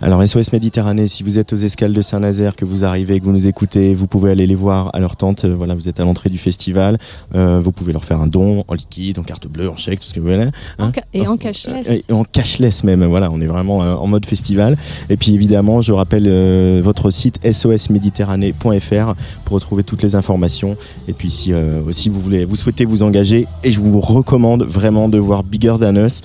[0.00, 3.32] Alors SOS Méditerranée, si vous êtes aux escales de Saint-Nazaire, que vous arrivez, que vous
[3.32, 5.44] nous écoutez, vous pouvez aller les voir à leur tente.
[5.44, 6.98] Euh, Voilà, vous êtes à l'entrée du festival.
[7.34, 10.06] Euh, vous pouvez leur faire un don en liquide, en carte bleue, en chèque, tout
[10.06, 10.50] ce que vous voulez.
[10.78, 11.88] Hein et en cashless.
[11.88, 14.76] Et en cashless même, voilà, on est vraiment euh, en mode festival.
[15.10, 20.76] Et puis évidemment, je rappelle euh, votre site sosméditerranée.fr pour retrouver toutes les informations.
[21.08, 24.62] Et puis si euh, aussi vous voulez, vous souhaitez vous engager, et je vous recommande
[24.62, 26.20] vraiment de voir Bigger Than Us,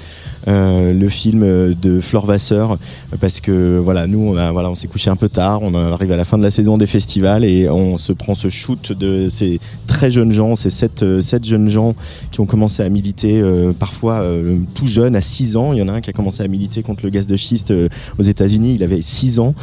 [0.47, 2.77] le film euh, de Flore Vasseur,
[3.19, 6.11] parce que voilà, nous on a, voilà, on s'est couché un peu tard, on arrive
[6.11, 9.29] à la fin de la saison des festivals et on se prend ce shoot de
[9.29, 11.95] ces très jeunes gens, ces sept, euh, sept jeunes gens
[12.31, 15.73] qui ont commencé à militer euh, parfois euh, tout jeunes, à 6 ans.
[15.73, 17.71] Il y en a un qui a commencé à militer contre le gaz de schiste
[17.71, 17.87] euh,
[18.19, 19.53] aux États-Unis, il avait 6 ans.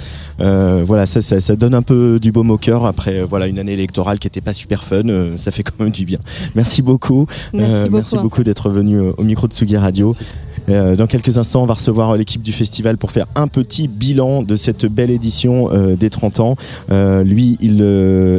[0.41, 3.47] Euh, voilà, ça, ça, ça donne un peu du baume au cœur après euh, voilà,
[3.49, 6.18] une année électorale qui n'était pas super fun, euh, ça fait quand même du bien.
[6.55, 7.26] Merci beaucoup.
[7.53, 10.14] Merci Euh, beaucoup, d'être venu euh, au micro de Sugi Radio.
[10.70, 14.42] Euh, dans quelques instants, on va recevoir l'équipe du festival pour faire un petit bilan
[14.42, 16.56] de cette belle édition euh, des 30 ans.
[16.90, 17.80] Euh, lui, il,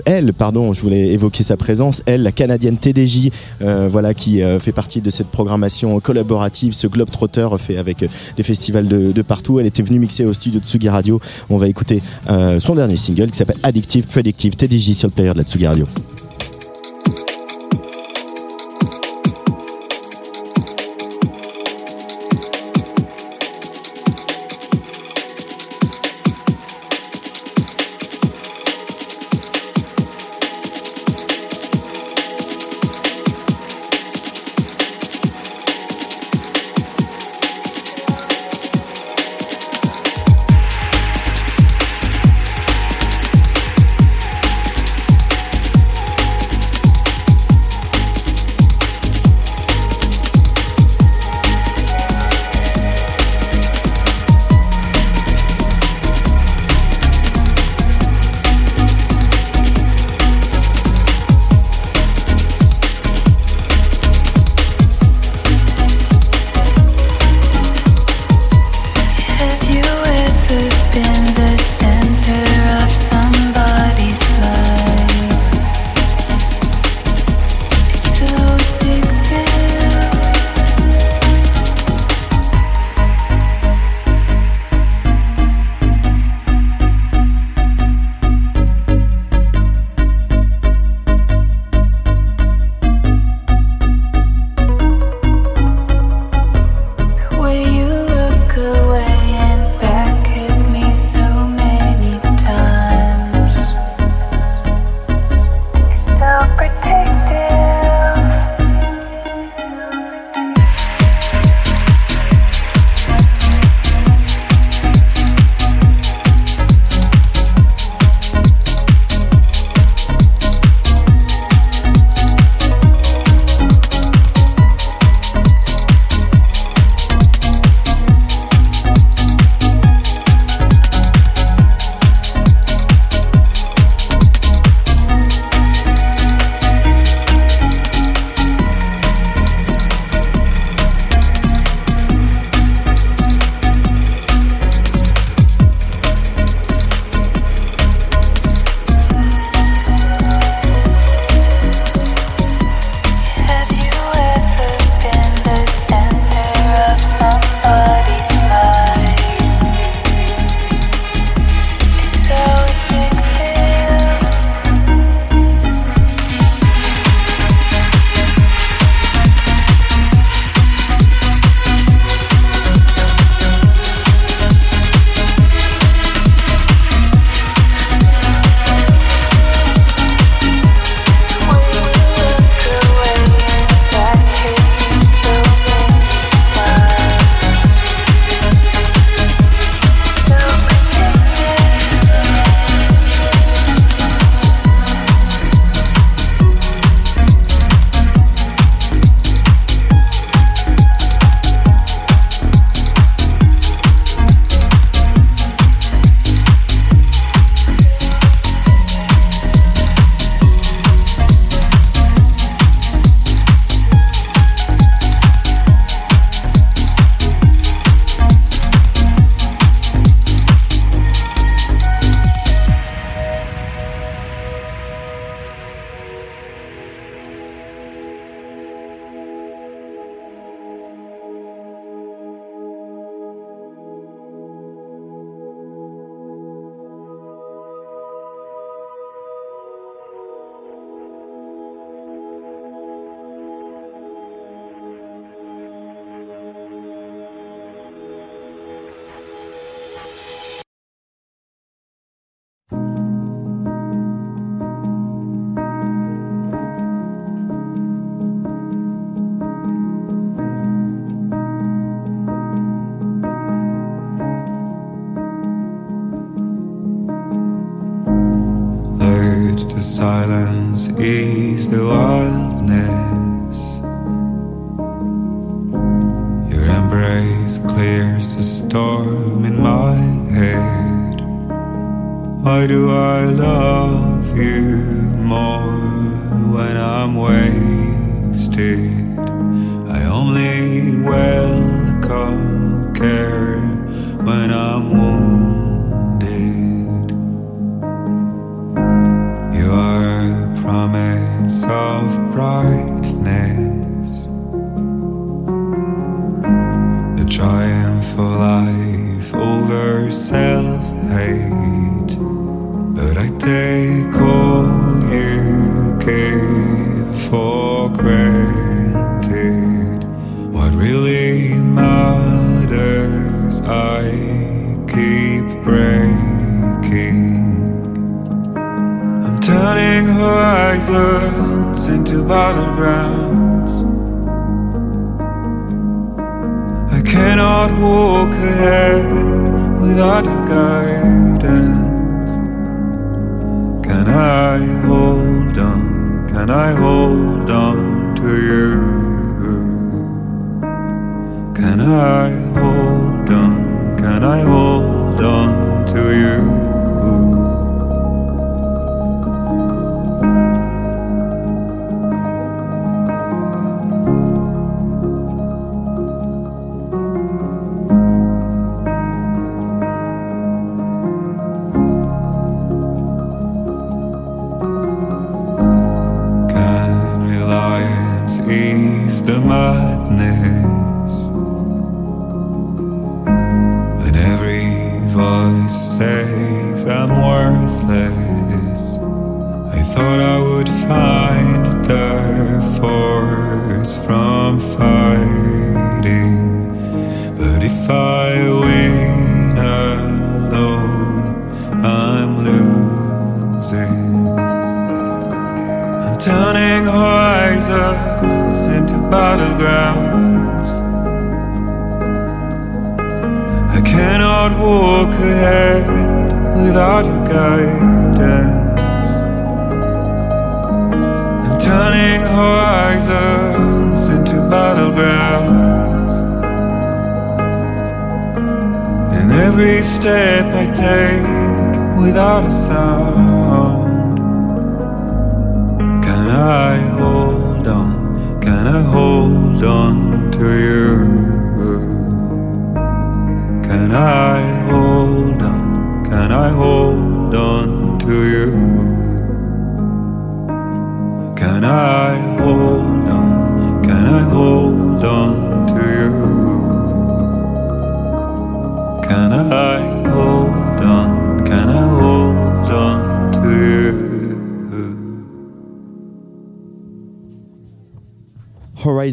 [0.05, 2.01] elle, pardon, je voulais évoquer sa présence.
[2.05, 3.29] Elle, la canadienne TDJ,
[3.59, 8.05] voilà, qui fait partie de cette programmation collaborative, ce Globetrotter fait avec
[8.38, 9.59] des festivals de, partout.
[9.59, 11.19] Elle était venue mixer au studio Tsugi Radio.
[11.49, 12.01] On va écouter
[12.59, 15.88] son dernier single qui s'appelle Addictive Predictive TDJ sur le player de la Tsugi Radio.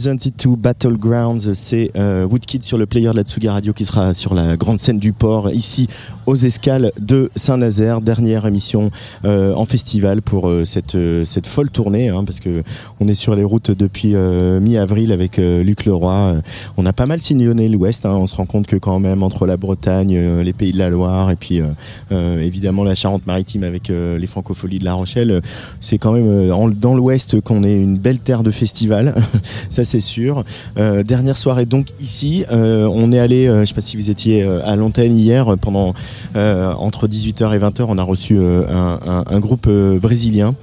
[0.09, 4.32] 22 Battlegrounds, c'est euh, Woodkid sur le player de la Tsugi Radio qui sera sur
[4.32, 5.86] la grande scène du port ici
[6.29, 8.03] aux escales de Saint-Nazaire.
[8.03, 8.91] Dernière émission
[9.24, 12.62] euh, en festival pour euh, cette, euh, cette folle tournée, hein, parce que
[13.01, 16.12] on est sur les routes depuis euh, mi-avril avec euh, Luc Leroy.
[16.12, 16.41] Euh,
[16.76, 18.05] On a pas mal sillonné l'Ouest.
[18.05, 18.11] hein.
[18.11, 21.31] on se rend compte que quand même entre la Bretagne, les Pays de la Loire
[21.31, 21.62] et puis
[22.11, 25.41] évidemment la Charente-Maritime avec les Francopholies de La Rochelle,
[25.81, 29.14] c'est quand même en- dans l'Ouest qu'on est une belle terre de festival.
[29.70, 30.45] ça c'est sûr.
[30.76, 35.16] Dernière soirée donc ici, on est allé, je sais pas si vous étiez à l'antenne
[35.16, 35.95] hier, pendant
[36.34, 40.54] entre 18h et 20h, on a reçu euh, un, groupe euh, brésilien.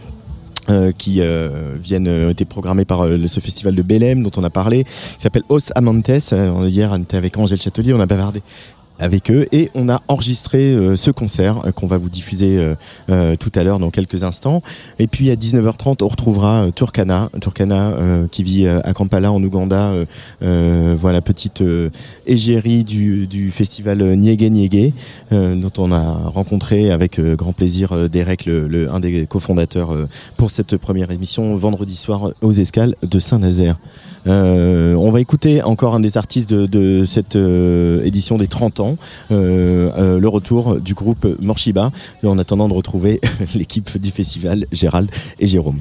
[0.69, 4.43] euh, qui euh, viennent euh, été programmés par euh, ce festival de Belém dont on
[4.43, 8.07] a parlé qui s'appelle Os Amantes Euh, hier on était avec Angèle Châtelier on a
[8.07, 8.41] bavardé
[8.99, 9.47] avec eux.
[9.51, 12.57] Et on a enregistré euh, ce concert euh, qu'on va vous diffuser
[13.09, 14.61] euh, tout à l'heure dans quelques instants.
[14.99, 17.29] Et puis à 19h30 on retrouvera Turkana.
[17.41, 17.93] Turkana
[18.31, 19.91] qui vit à Kampala en Ouganda.
[20.41, 21.63] Voilà petite
[22.25, 24.93] égérie du, festival Niégué Niégué
[25.31, 29.95] dont on a rencontré avec grand plaisir Derek le, le- un des cofondateurs
[30.37, 33.77] pour cette première émission vendredi soir aux escales de Saint-Nazaire
[34.25, 38.97] on va écouter encore un des artistes de, cette euh, édition des 30 ans,
[39.31, 41.91] euh, euh, le retour du groupe Morshiba,
[42.23, 43.21] en attendant de retrouver
[43.55, 45.09] l'équipe du festival, Gérald
[45.39, 45.79] et Jérôme.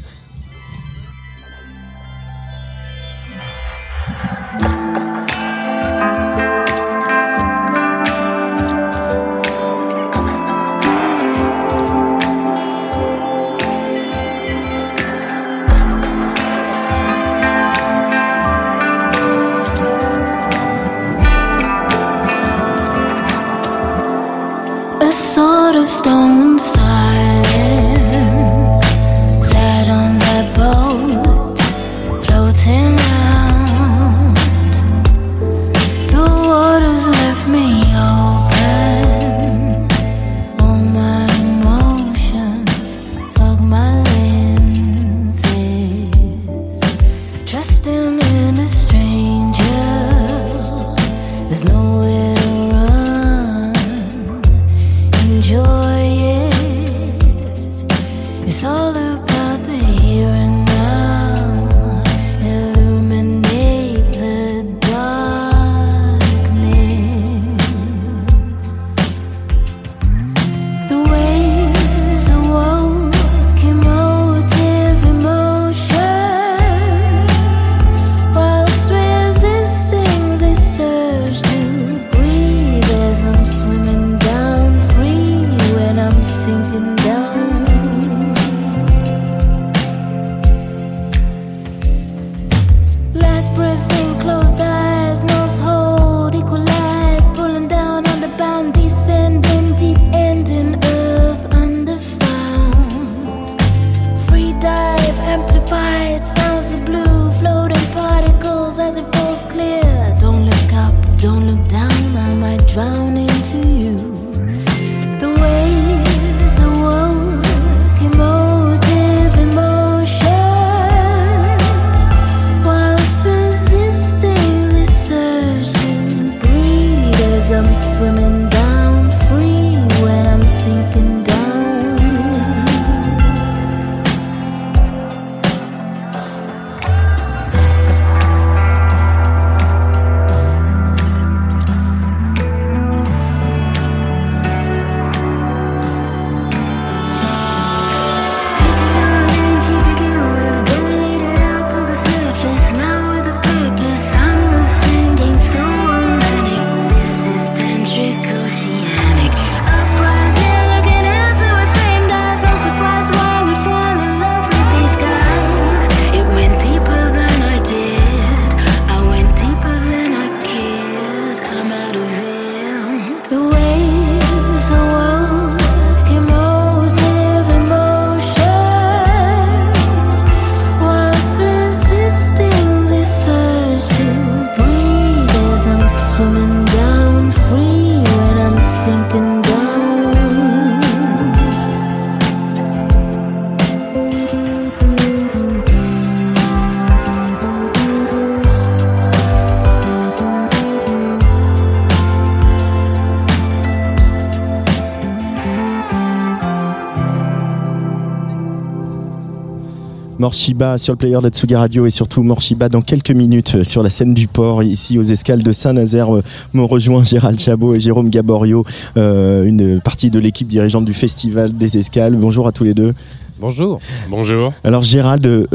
[210.39, 213.89] Morshiba sur le player d'Atsuga Radio et surtout Morshiba dans quelques minutes euh, sur la
[213.91, 216.12] scène du port ici aux escales de Saint-Nazaire.
[216.12, 216.22] euh,
[216.55, 218.64] Me rejoint Gérald Chabot et Jérôme Gaborio,
[218.97, 222.16] euh, une partie de l'équipe dirigeante du festival des escales.
[222.16, 222.95] Bonjour à tous les deux.
[223.39, 223.78] Bonjour.
[224.11, 224.53] Bonjour.
[224.64, 225.47] Alors Gérald, euh,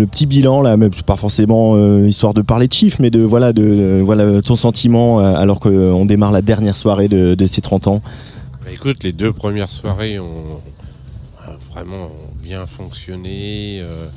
[0.00, 3.20] le petit bilan là, même pas forcément euh, histoire de parler de chiffres, mais de
[3.20, 7.46] voilà de euh, voilà ton sentiment euh, alors qu'on démarre la dernière soirée de, de
[7.46, 8.02] ces 30 ans.
[8.64, 10.58] Bah, écoute, les deux premières soirées ont
[11.74, 12.10] vraiment
[12.42, 13.80] bien fonctionné.
[13.80, 14.08] euh,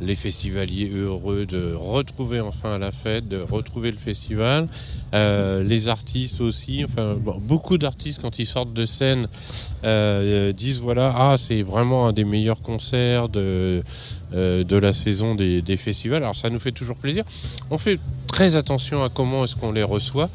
[0.00, 4.66] les festivaliers heureux de retrouver enfin la fête, de retrouver le festival.
[5.14, 9.28] Euh, les artistes aussi, enfin beaucoup d'artistes quand ils sortent de scène
[9.84, 13.84] euh, disent voilà ah c'est vraiment un des meilleurs concerts de
[14.32, 16.22] de la saison des, des festivals.
[16.22, 17.22] Alors ça nous fait toujours plaisir.
[17.70, 20.30] On fait très attention à comment est-ce qu'on les reçoit.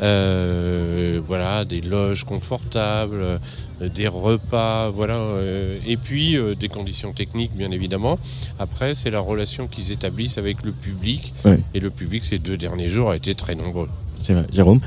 [0.00, 3.40] Voilà, des loges confortables,
[3.80, 8.18] des repas, voilà, euh, et puis euh, des conditions techniques, bien évidemment.
[8.58, 11.60] Après, c'est la relation qu'ils établissent avec le public, Ouais.
[11.74, 13.88] et le public ces deux derniers jours a été très nombreux.
[14.22, 14.46] C'est vrai.
[14.52, 14.80] Jérôme.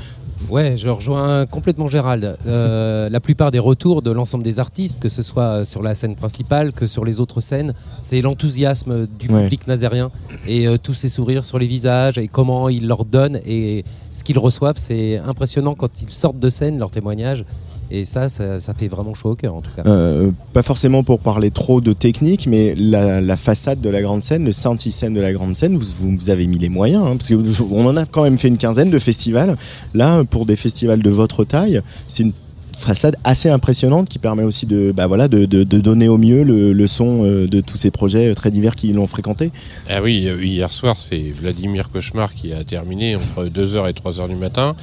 [0.48, 2.38] Ouais, je rejoins complètement Gérald.
[2.46, 6.16] Euh, la plupart des retours de l'ensemble des artistes, que ce soit sur la scène
[6.16, 9.42] principale que sur les autres scènes, c'est l'enthousiasme du Ouais.
[9.42, 10.10] public nazérien
[10.46, 14.24] et euh, tous ces sourires sur les visages et comment ils leur donnent et ce
[14.24, 14.78] qu'ils reçoivent.
[14.78, 17.44] C'est impressionnant quand ils sortent de scène, leurs témoignages.
[17.90, 19.82] Et ça, ça, ça fait vraiment chaud au cœur en tout cas.
[19.86, 24.22] Euh, pas forcément pour parler trop de technique, mais la, la façade de la grande
[24.22, 27.02] scène, le sound system de la grande scène, vous, vous, vous avez mis les moyens,
[27.04, 29.56] hein, parce que vous- on en a quand même fait une quinzaine de festivals.
[29.94, 32.32] Là, pour des festivals de votre taille, c'est une
[32.78, 36.42] façade assez impressionnante qui permet aussi de, bah voilà, de, de- de donner au mieux
[36.44, 39.50] le, le son euh, de tous ces projets euh, très divers qui l'ont fréquenté.
[39.88, 44.36] Ah oui, hier soir, c'est Vladimir Cauchemar qui a terminé entre 2h et 3h du
[44.36, 44.74] matin.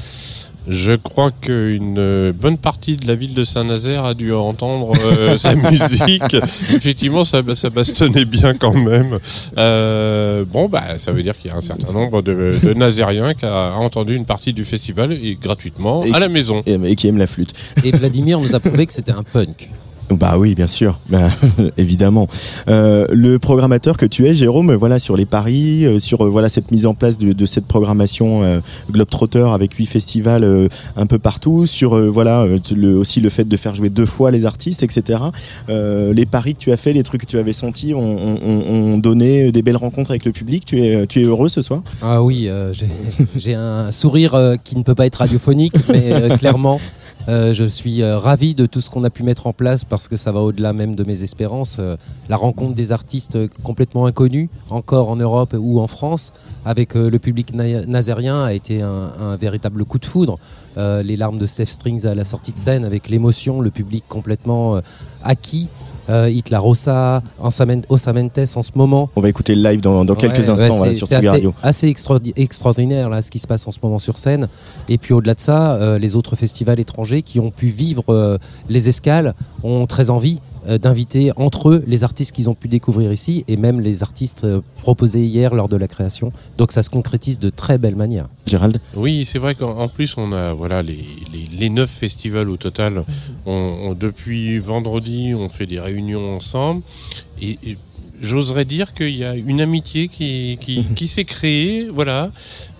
[0.70, 5.38] Je crois qu'une euh, bonne partie de la ville de Saint-Nazaire a dû entendre euh,
[5.38, 6.36] sa musique.
[6.74, 9.18] Effectivement, ça, ça bastonnait bien quand même.
[9.58, 13.34] Euh, bon, bah, ça veut dire qu'il y a un certain nombre de, de Nazériens
[13.34, 16.64] qui a entendu une partie du festival et gratuitement Et à la maison.
[16.66, 17.54] Et, et qui aime la flûte.
[17.86, 19.70] Et Vladimir nous a prouvé que c'était un punk.
[20.10, 21.30] Bah oui, bien sûr, Bah,
[21.78, 22.28] évidemment.
[22.70, 26.50] Euh, le programmateur que tu es, Jérôme, voilà sur les paris, euh, sur euh, voilà
[26.50, 32.12] cette mise en place de, cette programmation Globetrotter avec huit festivals un peu partout, sur
[32.12, 32.46] voilà
[32.98, 35.20] aussi le fait de faire jouer deux fois les artistes, etc.
[35.70, 39.62] Les paris que tu as fait, les trucs que tu avais sentis, ont, donné des
[39.62, 40.66] belles rencontres avec le public.
[40.66, 41.82] Tu es, tu es heureux ce soir?
[42.02, 42.50] Ah oui,
[43.36, 46.80] j'ai- un sourire qui ne peut pas être radiophonique, mais clairement,
[47.28, 50.08] euh, je suis euh, ravi de tout ce qu'on a pu mettre en place parce
[50.08, 51.78] que ça va au-delà même de mes espérances.
[51.80, 51.98] Euh,
[52.30, 56.32] la rencontre des artistes complètement inconnus, encore en Europe ou en France,
[56.66, 60.40] avec le public na- nazérien a été un, véritable coup de foudre.
[60.76, 64.82] Les larmes de Steph Strings à la sortie de scène, avec l'émotion, le public complètement
[65.24, 65.70] acquis.
[66.10, 69.10] Euh, Hitler Rossa, Osamen- Osamentes en ce moment.
[69.16, 71.54] On va écouter le live dans, dans quelques Ouais, instants ouais, sur assez, Radio.
[71.62, 74.48] assez extraordi- extraordinaire là, ce qui se passe en ce moment sur scène.
[74.90, 78.38] Et puis au-delà de ça, euh, les autres festivals étrangers qui ont pu vivre euh,
[78.70, 79.34] les escales
[79.64, 80.40] ont très envie
[80.78, 84.62] d'inviter entre eux les artistes qu'ils ont pu découvrir ici et même les artistes euh,
[84.82, 86.32] proposés hier lors de la création.
[86.58, 88.28] Donc ça se concrétise de très belle manière.
[88.46, 92.50] Gérald Oui, c'est vrai qu'en en plus, on a voilà, les, les, les neuf festivals
[92.50, 93.04] au total.
[93.46, 93.52] On-
[93.86, 96.82] on- depuis vendredi, on fait des réunions ensemble.
[97.42, 97.78] Et, et
[98.22, 101.88] j'oserais dire qu'il y a une amitié qui, qui, qui s'est créée.
[101.94, 102.30] Voilà.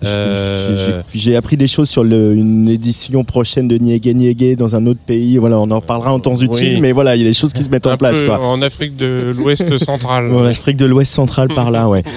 [0.04, 4.86] Euh, J'ai- appris des choses sur le- une édition prochaine de Niégué Niégué dans un
[4.86, 5.36] autre pays.
[5.38, 6.80] Voilà, on en reparlera en temps utile, Oui.
[6.80, 8.22] mais voilà, il y a des choses qui se mettent en place.
[8.22, 8.40] Quoi.
[8.44, 10.30] En Afrique de l'Ouest central.
[10.32, 12.02] Ouais, Afrique de l'Ouest central par là, ouais.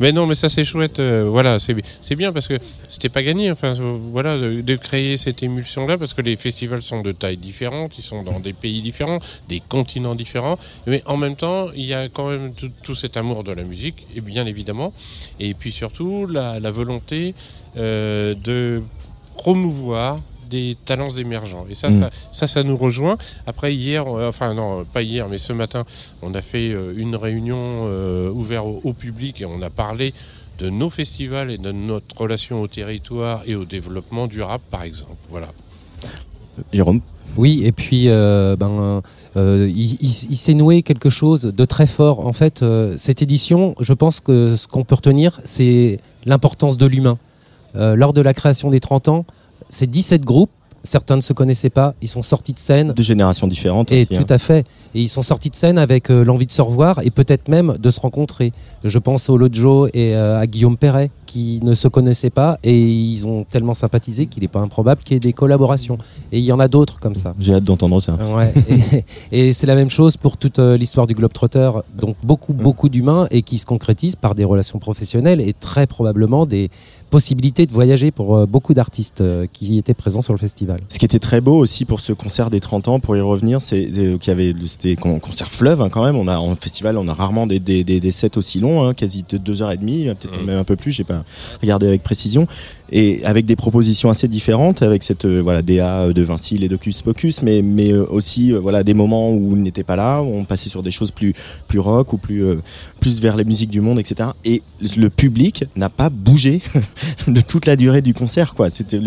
[0.00, 0.98] Mais non, mais ça c'est chouette.
[0.98, 3.50] euh, voilà, c'est bi- c'est bien parce que c'était pas gagné.
[3.50, 7.98] Enfin, euh, voilà, de, créer cette émulsion-là parce que les festivals sont de tailles différentes,
[7.98, 11.92] ils sont dans des pays différents, des continents différents, mais en même temps, il y
[11.94, 14.92] a quand même tout, cet amour de la musique, et bien évidemment,
[15.38, 17.34] et puis surtout la, la volonté
[17.76, 18.82] euh, de
[19.36, 20.18] promouvoir
[20.50, 21.64] des talents émergents.
[21.70, 22.00] Et ça, Mm.
[22.00, 23.16] ça, ça, ça nous rejoint.
[23.46, 25.84] Après, hier, euh, enfin non, pas hier, mais ce matin,
[26.22, 30.12] on a fait euh, une réunion euh, ouverte au, au public et on a parlé
[30.58, 35.16] de nos festivals et de notre relation au territoire et au développement durable, par exemple.
[35.28, 35.48] Voilà.
[36.72, 37.00] Jérôme?
[37.36, 39.02] Oui, et puis euh, ben,
[39.36, 42.26] euh, il, il- il s'est noué quelque chose de très fort.
[42.26, 46.86] En fait, euh, cette édition, je pense que ce qu'on peut retenir, c'est l'importance de
[46.86, 47.18] l'humain.
[47.76, 49.24] Euh, lors de la création des 30 ans,
[49.70, 50.50] c'est 17 groupes.
[50.82, 52.94] Certains ne se connaissaient pas, ils sont sortis de scène.
[52.94, 53.92] De générations différentes.
[53.92, 54.22] Et aussi, hein.
[54.22, 54.66] tout à fait.
[54.94, 57.76] Et ils sont sortis de scène avec euh, l'envie de se revoir et peut-être même
[57.78, 58.54] de se rencontrer.
[58.82, 62.76] Je pense au Lojo et euh, à Guillaume Perret qui ne se connaissaient pas et
[62.76, 65.98] ils ont tellement sympathisé qu'il n'est pas improbable qu'il y ait des collaborations.
[66.32, 67.34] Et il y en a d'autres comme ça.
[67.38, 68.14] J'ai hâte d'entendre ça.
[68.34, 68.52] Ouais.
[69.32, 71.70] et et c'est la même chose pour toute euh, l'histoire du Globetrotter.
[71.94, 76.46] Donc beaucoup, beaucoup d'humains et qui se concrétisent par des relations professionnelles et très probablement
[76.46, 76.70] des
[77.10, 80.80] possibilités de voyager pour euh, beaucoup d'artistes euh, qui étaient présents sur le festival.
[80.88, 83.60] Ce qui était très beau aussi pour ce concert des 30 ans, pour y revenir,
[83.60, 86.16] c'est euh, qu'il y avait c'était con- concert fleuve hein, quand même.
[86.16, 88.94] On a en festival, on a rarement des, des, des, des sets aussi longs, hein,
[88.94, 90.92] quasi de deux heures et demie, peut-être même un peu plus.
[90.92, 91.24] J'ai pas
[91.60, 92.46] regardé avec précision.
[92.92, 97.02] Et avec des propositions assez différentes, avec cette euh, voilà DA de Vinci, les Docus
[97.02, 100.26] Pocus, mais mais euh, aussi euh, voilà des moments où il n'était pas là, où
[100.26, 101.32] on passait sur des choses plus
[101.68, 102.44] plus rock ou plus
[102.98, 104.30] plus vers les musiques du monde, etc.
[104.44, 104.62] Et
[104.96, 106.60] le public n'a pas bougé
[107.28, 108.70] de toute la durée du concert, quoi.
[108.70, 109.00] C'était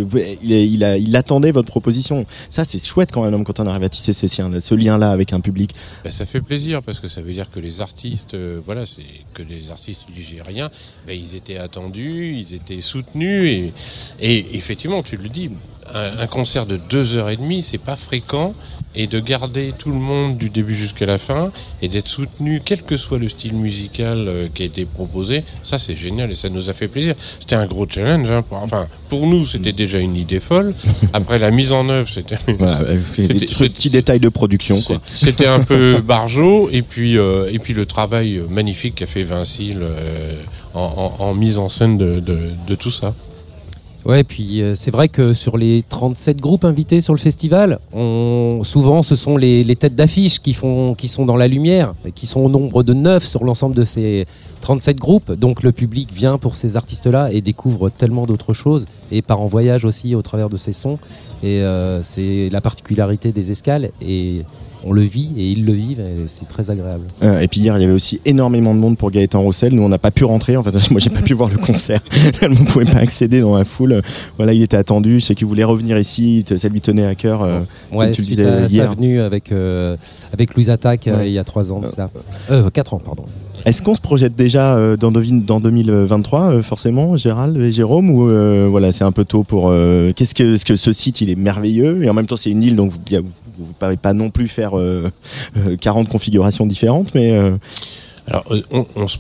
[0.43, 2.25] il, attendait votre proposition.
[2.49, 5.34] Ça, c'est chouette quand même quand on arrive à tisser ces liens- ce lien-là avec
[5.34, 5.73] un public.
[6.03, 9.01] Ben, ça fait plaisir parce que ça veut dire que les artistes, euh, voilà, c'est
[9.34, 10.69] que les artistes ligériens,
[11.07, 13.72] ben, ils étaient attendus, ils étaient soutenus
[14.19, 15.49] et effectivement, tu le dis,
[15.93, 18.53] un, un concert de deux heures et demie, c'est pas fréquent
[18.95, 21.51] et de garder tout le monde du début jusqu'à la fin
[21.82, 25.80] et d'être soutenu, quel que soit le style musical euh, qui a été proposé, ça
[25.80, 27.15] c'est génial et ça nous a fait plaisir.
[27.39, 30.76] C'était un gros challenge, hein, pour, enfin pour nous c'était déjà une idée folle.
[31.13, 32.84] Après la mise en œuvre, c'était Voilà,
[33.17, 37.88] des petits détails de production, c'était un peu barjot et puis euh, et puis le
[37.88, 40.34] travail magnifique qu'a fait Vinci euh,
[40.76, 43.15] en, en- en mise en scène de, de- de tout ça.
[44.05, 49.01] Ouais, puis euh, c'est vrai que sur les 37 groupes invités sur le festival, souvent
[49.01, 50.57] ce sont les, têtes d'affiche qui,
[50.97, 54.25] qui sont dans la lumière, qui sont au nombre de 9 sur l'ensemble de ces
[54.59, 55.31] 37 groupes.
[55.31, 59.47] Donc le public vient pour ces artistes-là et découvre tellement d'autres choses, et part en
[59.47, 60.99] voyage aussi au travers de ces sons.
[61.41, 63.91] Et euh, c'est la particularité des escales,
[64.86, 67.03] on le vit, et ils le vivent, et c'est très agréable.
[67.23, 69.73] Euh, et puis hier, il y avait aussi énormément de monde pour Gaëtan Roussel.
[69.73, 70.57] Nous, on n'a pas pu rentrer.
[70.57, 72.01] En fait, moi, j'ai pas pu voir le concert.
[72.41, 74.01] on pouvait pas accéder dans la foule.
[74.38, 75.19] Voilà, il était attendu.
[75.19, 76.43] Je sais qu'il voulait revenir ici.
[76.57, 77.41] Ça lui tenait à cœur.
[77.41, 77.61] euh,
[77.91, 78.89] comme Ouais, tu le disais à hier.
[78.89, 79.95] sa venue avec, euh,
[80.34, 81.29] avec Louise Attaque euh, Ouais.
[81.29, 82.09] il y a 3 ans cela.
[82.51, 83.23] Euh, 4 ans, pardon.
[83.65, 88.67] Est-ce qu'on se projette déjà dans, dans 2023, euh, forcément, Gérald et Jérôme, ou euh,
[88.69, 89.69] voilà, c'est un peu tôt pour.
[89.69, 92.49] euh, Qu'est-ce que, ce que ce site, il est merveilleux, et en même temps, c'est
[92.51, 92.97] une île, donc vous
[93.59, 95.11] ne pouvez pas non plus faire euh,
[95.57, 97.37] euh, 40 configurations différentes, mais.
[98.26, 98.61] Alors, euh,
[98.95, 99.17] on, se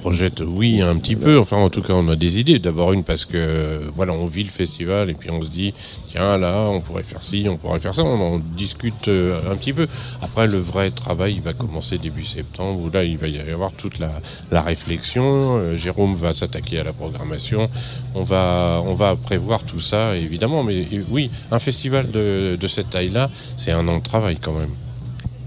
[0.00, 1.38] projette, oui, un petit peu.
[1.38, 2.58] Enfin, en tout cas, on a des idées.
[2.58, 5.72] D'abord, une, parce que, euh, voilà, on vit le festival et puis on se dit,
[6.08, 8.02] tiens, là, on pourrait faire ci, on pourrait faire ça.
[8.02, 9.86] On discute euh, un petit peu.
[10.22, 13.72] Après, le vrai travail, il va commencer début septembre, où là, il va y avoir
[13.72, 14.10] toute la,
[14.60, 15.76] réflexion.
[15.76, 17.68] Jérôme va s'attaquer à la programmation.
[18.14, 20.64] On va, on va prévoir tout ça, évidemment.
[20.64, 24.70] Mais oui, un festival de, de cette taille-là, c'est un an de travail quand même.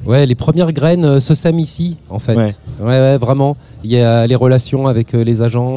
[0.06, 2.36] Ouais, les premières graines euh, se sèment ici, en fait.
[2.36, 2.54] Ouais.
[2.80, 3.58] Ouais, ouais, vraiment.
[3.84, 5.68] Il y a les relations avec euh, les agents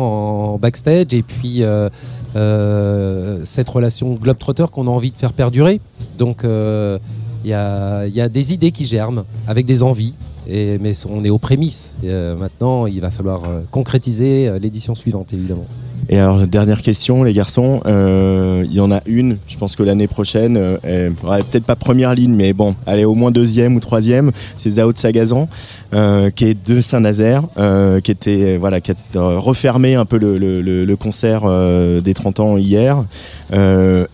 [0.54, 5.80] en backstage et puis euh, cette relation globetrotter qu'on a envie de faire perdurer.
[6.18, 10.14] Donc, il y, a, il y a des idées qui germent avec des envies.
[10.48, 11.94] Et, mais on est aux prémices.
[12.02, 15.66] Et, maintenant, il va falloir concrétiser l'édition suivante, évidemment.
[16.08, 17.80] Et alors, dernière question, les garçons.
[17.86, 21.64] Euh, Il y en a une, je pense que l'année prochaine, euh, elle- ouais, peut-être
[21.64, 24.30] pas première ligne, mais bon, allez, au moins deuxième ou troisième.
[24.56, 25.48] C'est Zao de Sagazan,
[25.94, 30.18] euh, qui est de Saint-Nazaire, euh, qui était, voilà, qui a euh, refermé un peu
[30.18, 33.04] le, le- le- concert euh, des 30 ans hier.
[33.52, 34.06] Euh,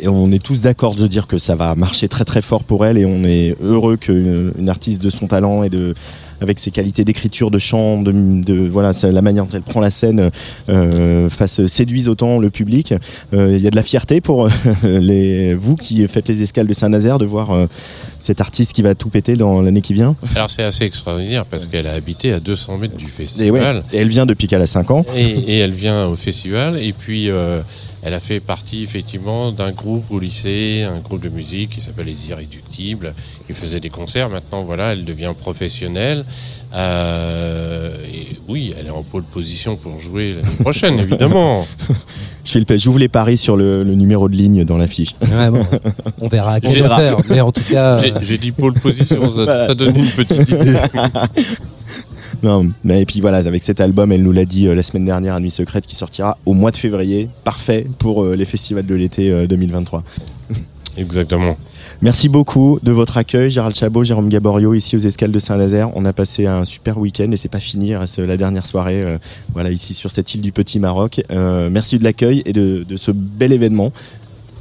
[0.00, 2.84] et on est tous d'accord de dire que ça va marcher très très fort pour
[2.84, 5.94] elle et on est heureux qu'une une artiste de son talent et de
[6.44, 9.80] avec ses qualités d'écriture, de chant, de, de- voilà, ça- la manière dont elle prend
[9.80, 10.30] la scène,
[10.68, 12.94] euh, fasse séduise autant le public.
[13.34, 14.50] Euh, Il y a de la fierté pour euh,
[14.84, 17.66] les, vous qui faites les escales de Saint-Nazaire de voir euh,
[18.20, 20.14] cet artiste qui va tout péter dans l'année qui vient.
[20.36, 23.50] Alors c'est assez extraordinaire parce qu'elle a habité à 200 mètres du Et, festival.
[23.76, 25.04] ouais, et elle vient depuis qu'elle a 5 ans.
[25.16, 27.60] Et, et elle vient au festival et puis euh,
[28.04, 32.06] elle a fait partie effectivement d'un groupe au lycée, un groupe de musique qui s'appelle
[32.06, 33.14] Les Irréductibles,
[33.46, 34.28] qui faisait des concerts.
[34.28, 36.24] Maintenant voilà, elle devient professionnelle.
[36.74, 41.66] Euh, et oui, elle est en pole position pour jouer l'année prochaine évidemment.
[42.44, 45.14] Je fais le, j'ouvre les paris sur le, le numéro de ligne dans l'affiche.
[45.22, 45.64] Ouais, bon,
[46.20, 47.20] on verra J'ai- hauteur.
[47.30, 49.66] Mais en tout cas, J'ai- dit pole position, ça, Voilà.
[49.68, 50.76] ça donne une petite idée.
[52.44, 55.06] Non, mais et puis voilà, avec cet album, elle nous l'a dit euh, la semaine
[55.06, 58.84] dernière à Nuit Secrète, qui sortira au mois de février, parfait pour euh, les festivals
[58.84, 60.04] de l'été euh, 2023.
[60.98, 61.56] Exactement.
[62.02, 65.90] Merci beaucoup de votre accueil, Gérald Chabot, Jérôme Gaborio, ici aux Escales de Saint-Nazaire.
[65.96, 69.02] On a passé un super week-end et c'est pas fini, il reste la dernière soirée,
[69.02, 69.16] euh,
[69.54, 71.22] voilà, ici sur cette île du Petit Maroc.
[71.30, 73.90] Euh, merci de l'accueil et de, de ce bel événement.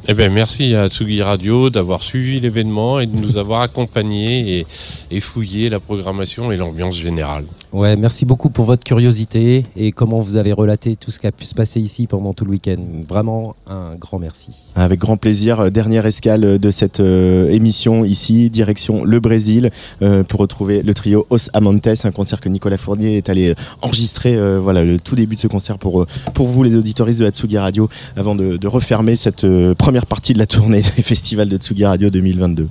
[0.06, 4.68] Eh ben, merci à Tsugi Radio d'avoir suivi l'événement et de nous avoir accompagnés et,
[5.12, 7.46] et fouillé la programmation et l'ambiance générale.
[7.72, 11.32] ouais, merci beaucoup pour votre curiosité et comment vous avez relaté tout ce qui a
[11.32, 12.84] pu se passer ici pendant tout le week-end.
[13.08, 14.52] Vraiment un grand merci.
[14.76, 20.24] Avec grand plaisir, euh, dernière escale de cette euh, émission ici, direction le Brésil, euh,
[20.24, 24.60] pour retrouver le trio Os Amantes, un concert que Nicolas Fournier est allé enregistrer, euh,
[24.60, 27.32] voilà, le tout début de ce concert pour, euh, pour vous, les auditoristes de la
[27.32, 27.88] Tsugi Radio,
[28.18, 31.86] avant de, de refermer cette euh, première partie de la tournée des festivals de Tsugi
[31.86, 32.68] Radio 2022.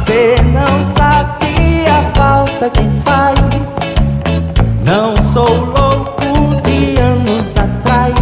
[0.06, 1.44] Cê não sabe
[1.88, 3.38] a falta que faz.
[4.84, 8.14] Não sou louco de anos atrás.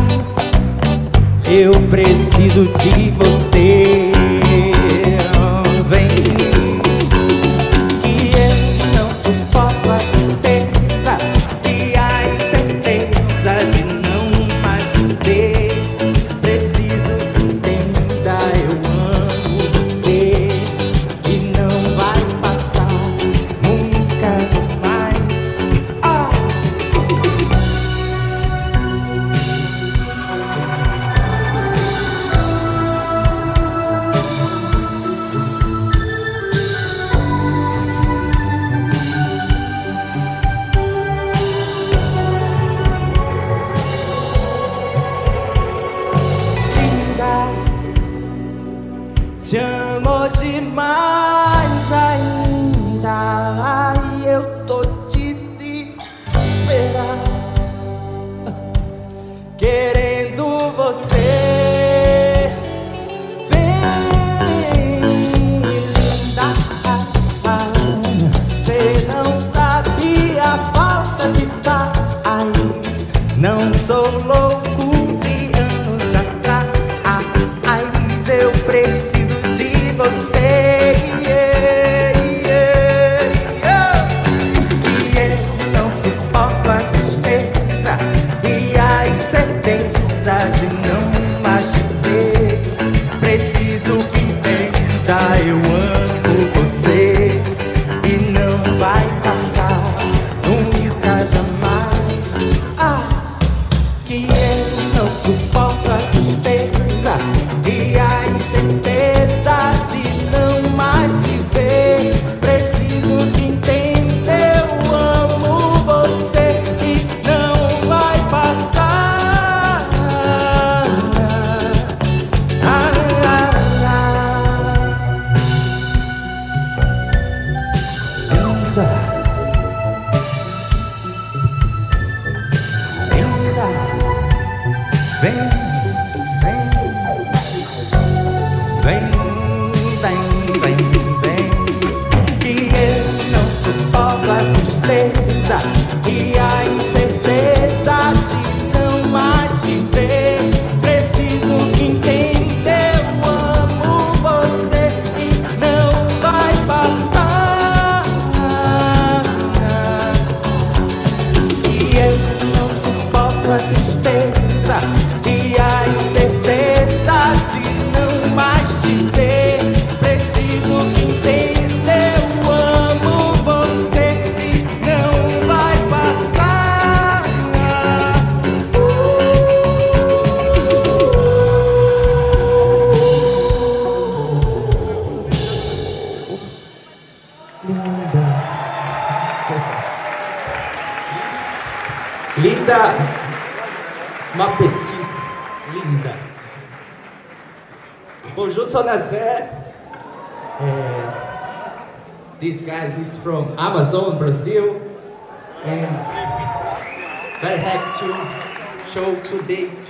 [1.46, 3.91] Eu preciso de você.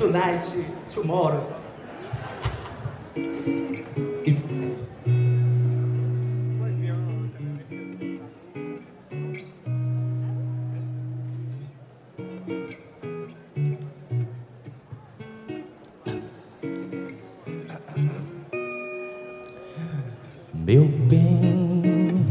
[0.02, 0.44] tonight,
[0.90, 1.45] tomorrow.
[4.26, 4.45] It's
[20.53, 22.26] Meu bem,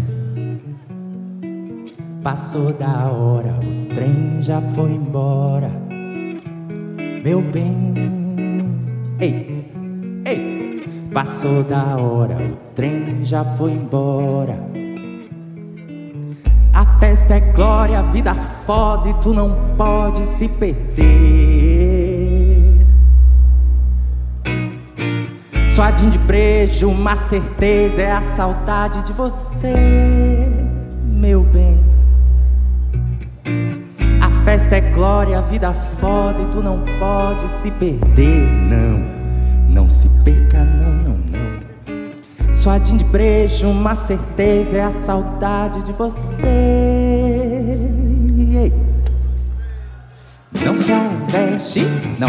[2.22, 5.59] passou da hora, o trem já foi embora
[7.22, 7.94] meu bem.
[9.18, 9.70] Ei,
[10.24, 14.58] ei, passou da hora, o trem já foi embora.
[16.72, 21.10] A festa é glória, a vida foda e tu não pode se perder.
[25.68, 30.19] Suadinho de brejo, uma certeza é a saudade de você.
[34.80, 39.20] é glória, a vida foda e tu não pode se perder, não.
[39.68, 42.52] Não se perca, não, não, não.
[42.52, 47.30] Só de brejo, uma certeza é a saudade de você.
[50.64, 51.80] Não se arreste,
[52.18, 52.28] não.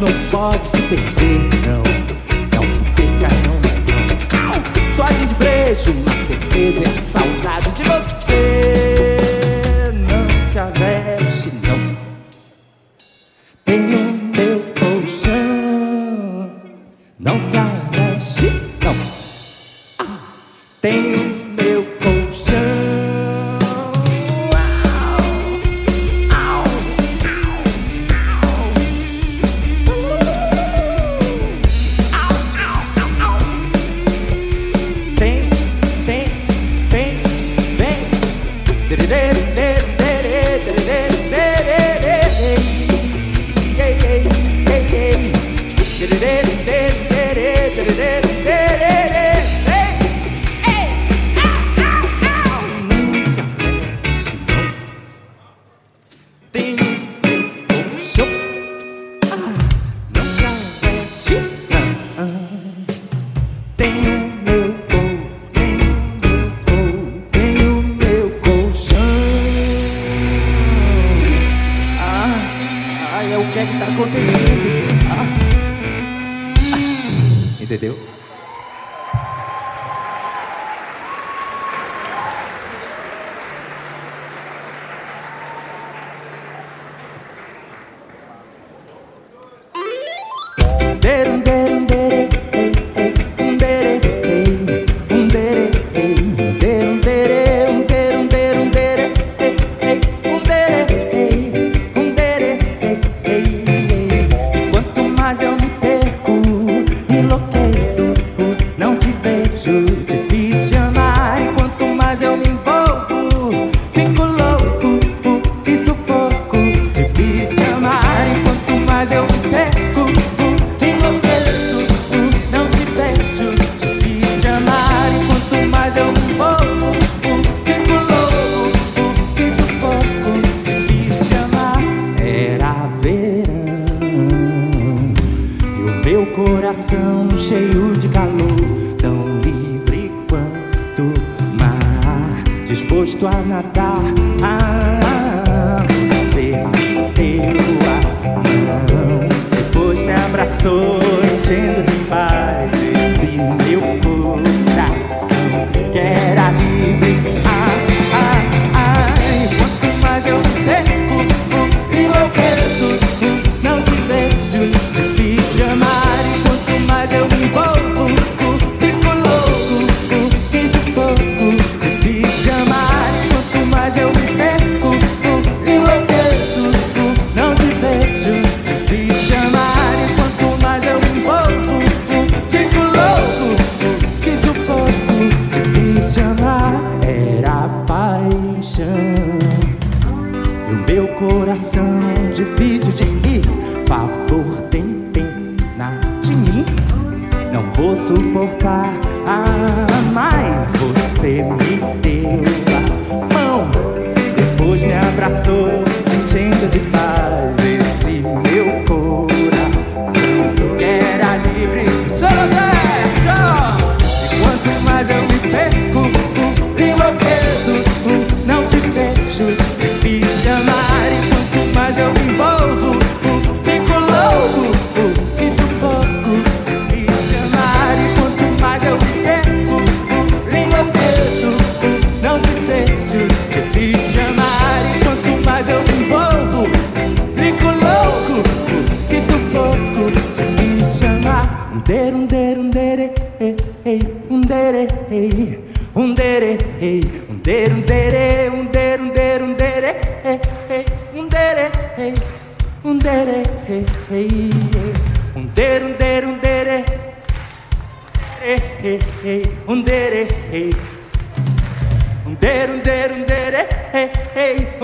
[0.00, 1.19] the participate.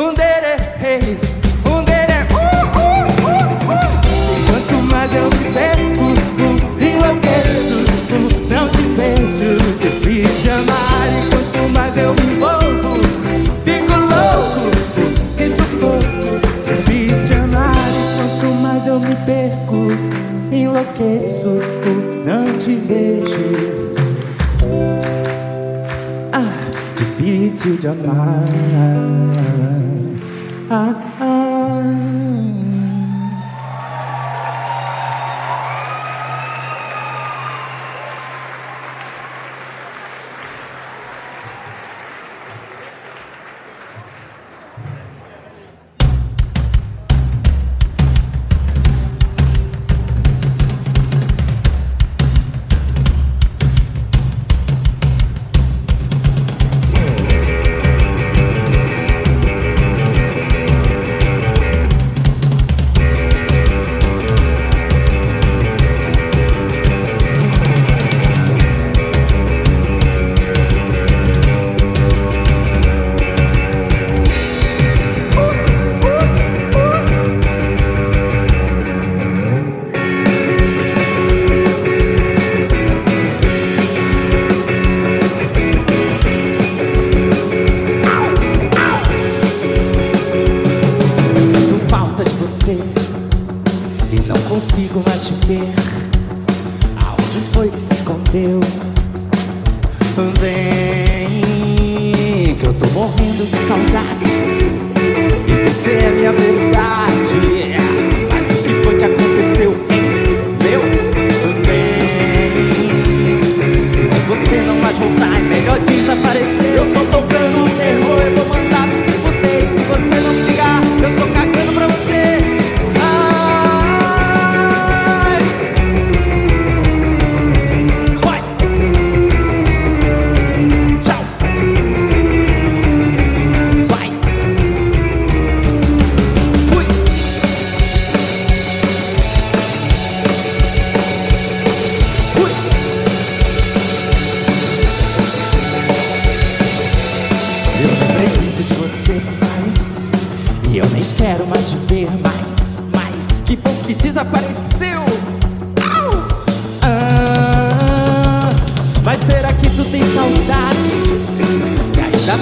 [0.06, 1.16] um dererê,
[1.66, 2.22] um dererê.
[2.30, 2.90] Uh, uh,
[3.26, 3.42] uh,
[3.72, 3.86] uh.
[4.46, 7.78] Quanto mais eu te perco, uh, enlouqueço,
[8.12, 9.52] uh, não te vejo.
[10.04, 12.92] Me chamar e quanto mais eu me envolvo,
[13.64, 14.64] fico louco,
[14.96, 16.30] uh, me sufoco.
[16.88, 19.88] Me chamar e quanto mais eu me perco,
[20.52, 23.46] enlouqueço, uh, não te vejo.
[26.32, 26.52] Ah,
[26.94, 28.44] difícil de amar.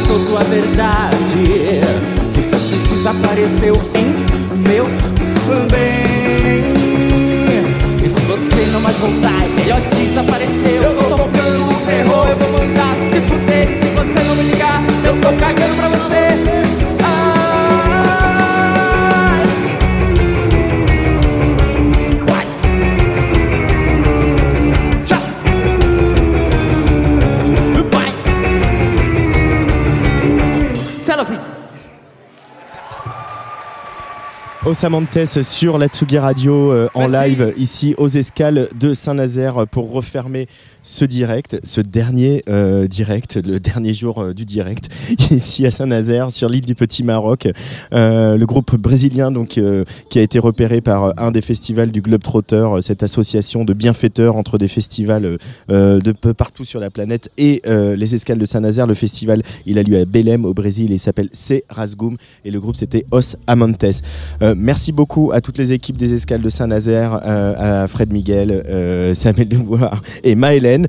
[0.06, 1.80] Sou tua verdade.
[2.34, 4.08] Que tu desapareceu em
[4.68, 4.86] meu
[5.70, 6.74] bem.
[8.04, 10.82] E se você não mais voltar, é melhor desaparecer.
[10.82, 13.83] Eu tô tocando o terror, eu vou mandar se fuder.
[34.66, 40.46] Osamantes sur la Tsugi Radio euh, en live ici aux escales de Saint-Nazaire pour refermer
[40.82, 44.88] ce direct, ce dernier euh, direct, le dernier jour euh, du direct
[45.30, 47.48] ici à Saint-Nazaire sur l'île du Petit Maroc.
[47.92, 52.00] Euh, le groupe brésilien donc euh, qui a été repéré par un des festivals du
[52.00, 55.38] Globetrotter, euh, cette association de bienfaiteurs entre des festivals
[55.68, 58.86] de peu partout sur la planète et euh, les escales de Saint-Nazaire.
[58.86, 62.50] Le festival, il a lieu à Belém au Brésil et il s'appelle C Rasgum et
[62.50, 64.02] le groupe c'était Os Amantes.
[64.54, 68.50] Euh, merci beaucoup à toutes les équipes des escales de Saint-Nazaire, euh, à Fred Miguel,
[68.68, 70.86] euh, Samuel Devoir et Maëlène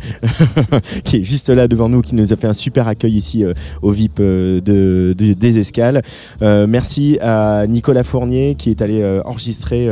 [1.04, 3.44] qui est juste là devant nous, qui nous a fait un super accueil ici
[3.82, 6.02] au VIP de, de- des escales.
[6.42, 9.88] Merci à Nicolas Fournier qui est allé enregistrer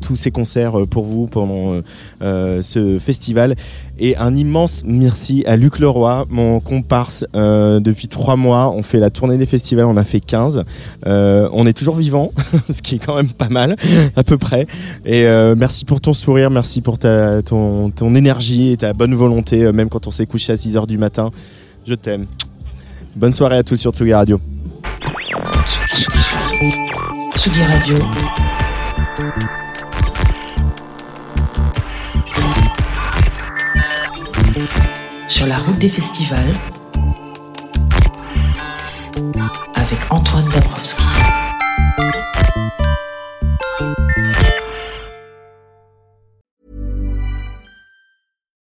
[0.00, 1.80] tous ces concerts pour vous pendant
[2.20, 3.54] ce festival.
[3.98, 8.70] Et un immense merci à Luc Leroy, mon comparse euh, depuis trois mois.
[8.70, 10.64] On fait la tournée des festivals, on a fait 15.
[11.06, 12.32] Euh, on est toujours vivant,
[12.70, 13.76] ce qui est quand même pas mal,
[14.16, 14.66] à peu près.
[15.04, 19.14] Et euh, merci pour ton sourire, merci pour ta, ton, ton énergie et ta bonne
[19.14, 21.30] volonté, même quand on s'est couché à 6h du matin.
[21.86, 22.26] Je t'aime.
[23.14, 24.40] Bonne soirée à tous sur Tsugi Radio.
[27.36, 27.98] Tsugi Radio.
[35.34, 36.54] Sur la route des festivals.
[39.74, 41.02] Avec Antoine Dabrowski.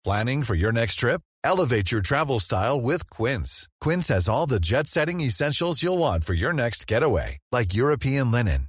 [0.05, 1.20] Planning for your next trip?
[1.45, 3.69] Elevate your travel style with Quince.
[3.82, 8.31] Quince has all the jet setting essentials you'll want for your next getaway, like European
[8.31, 8.69] linen,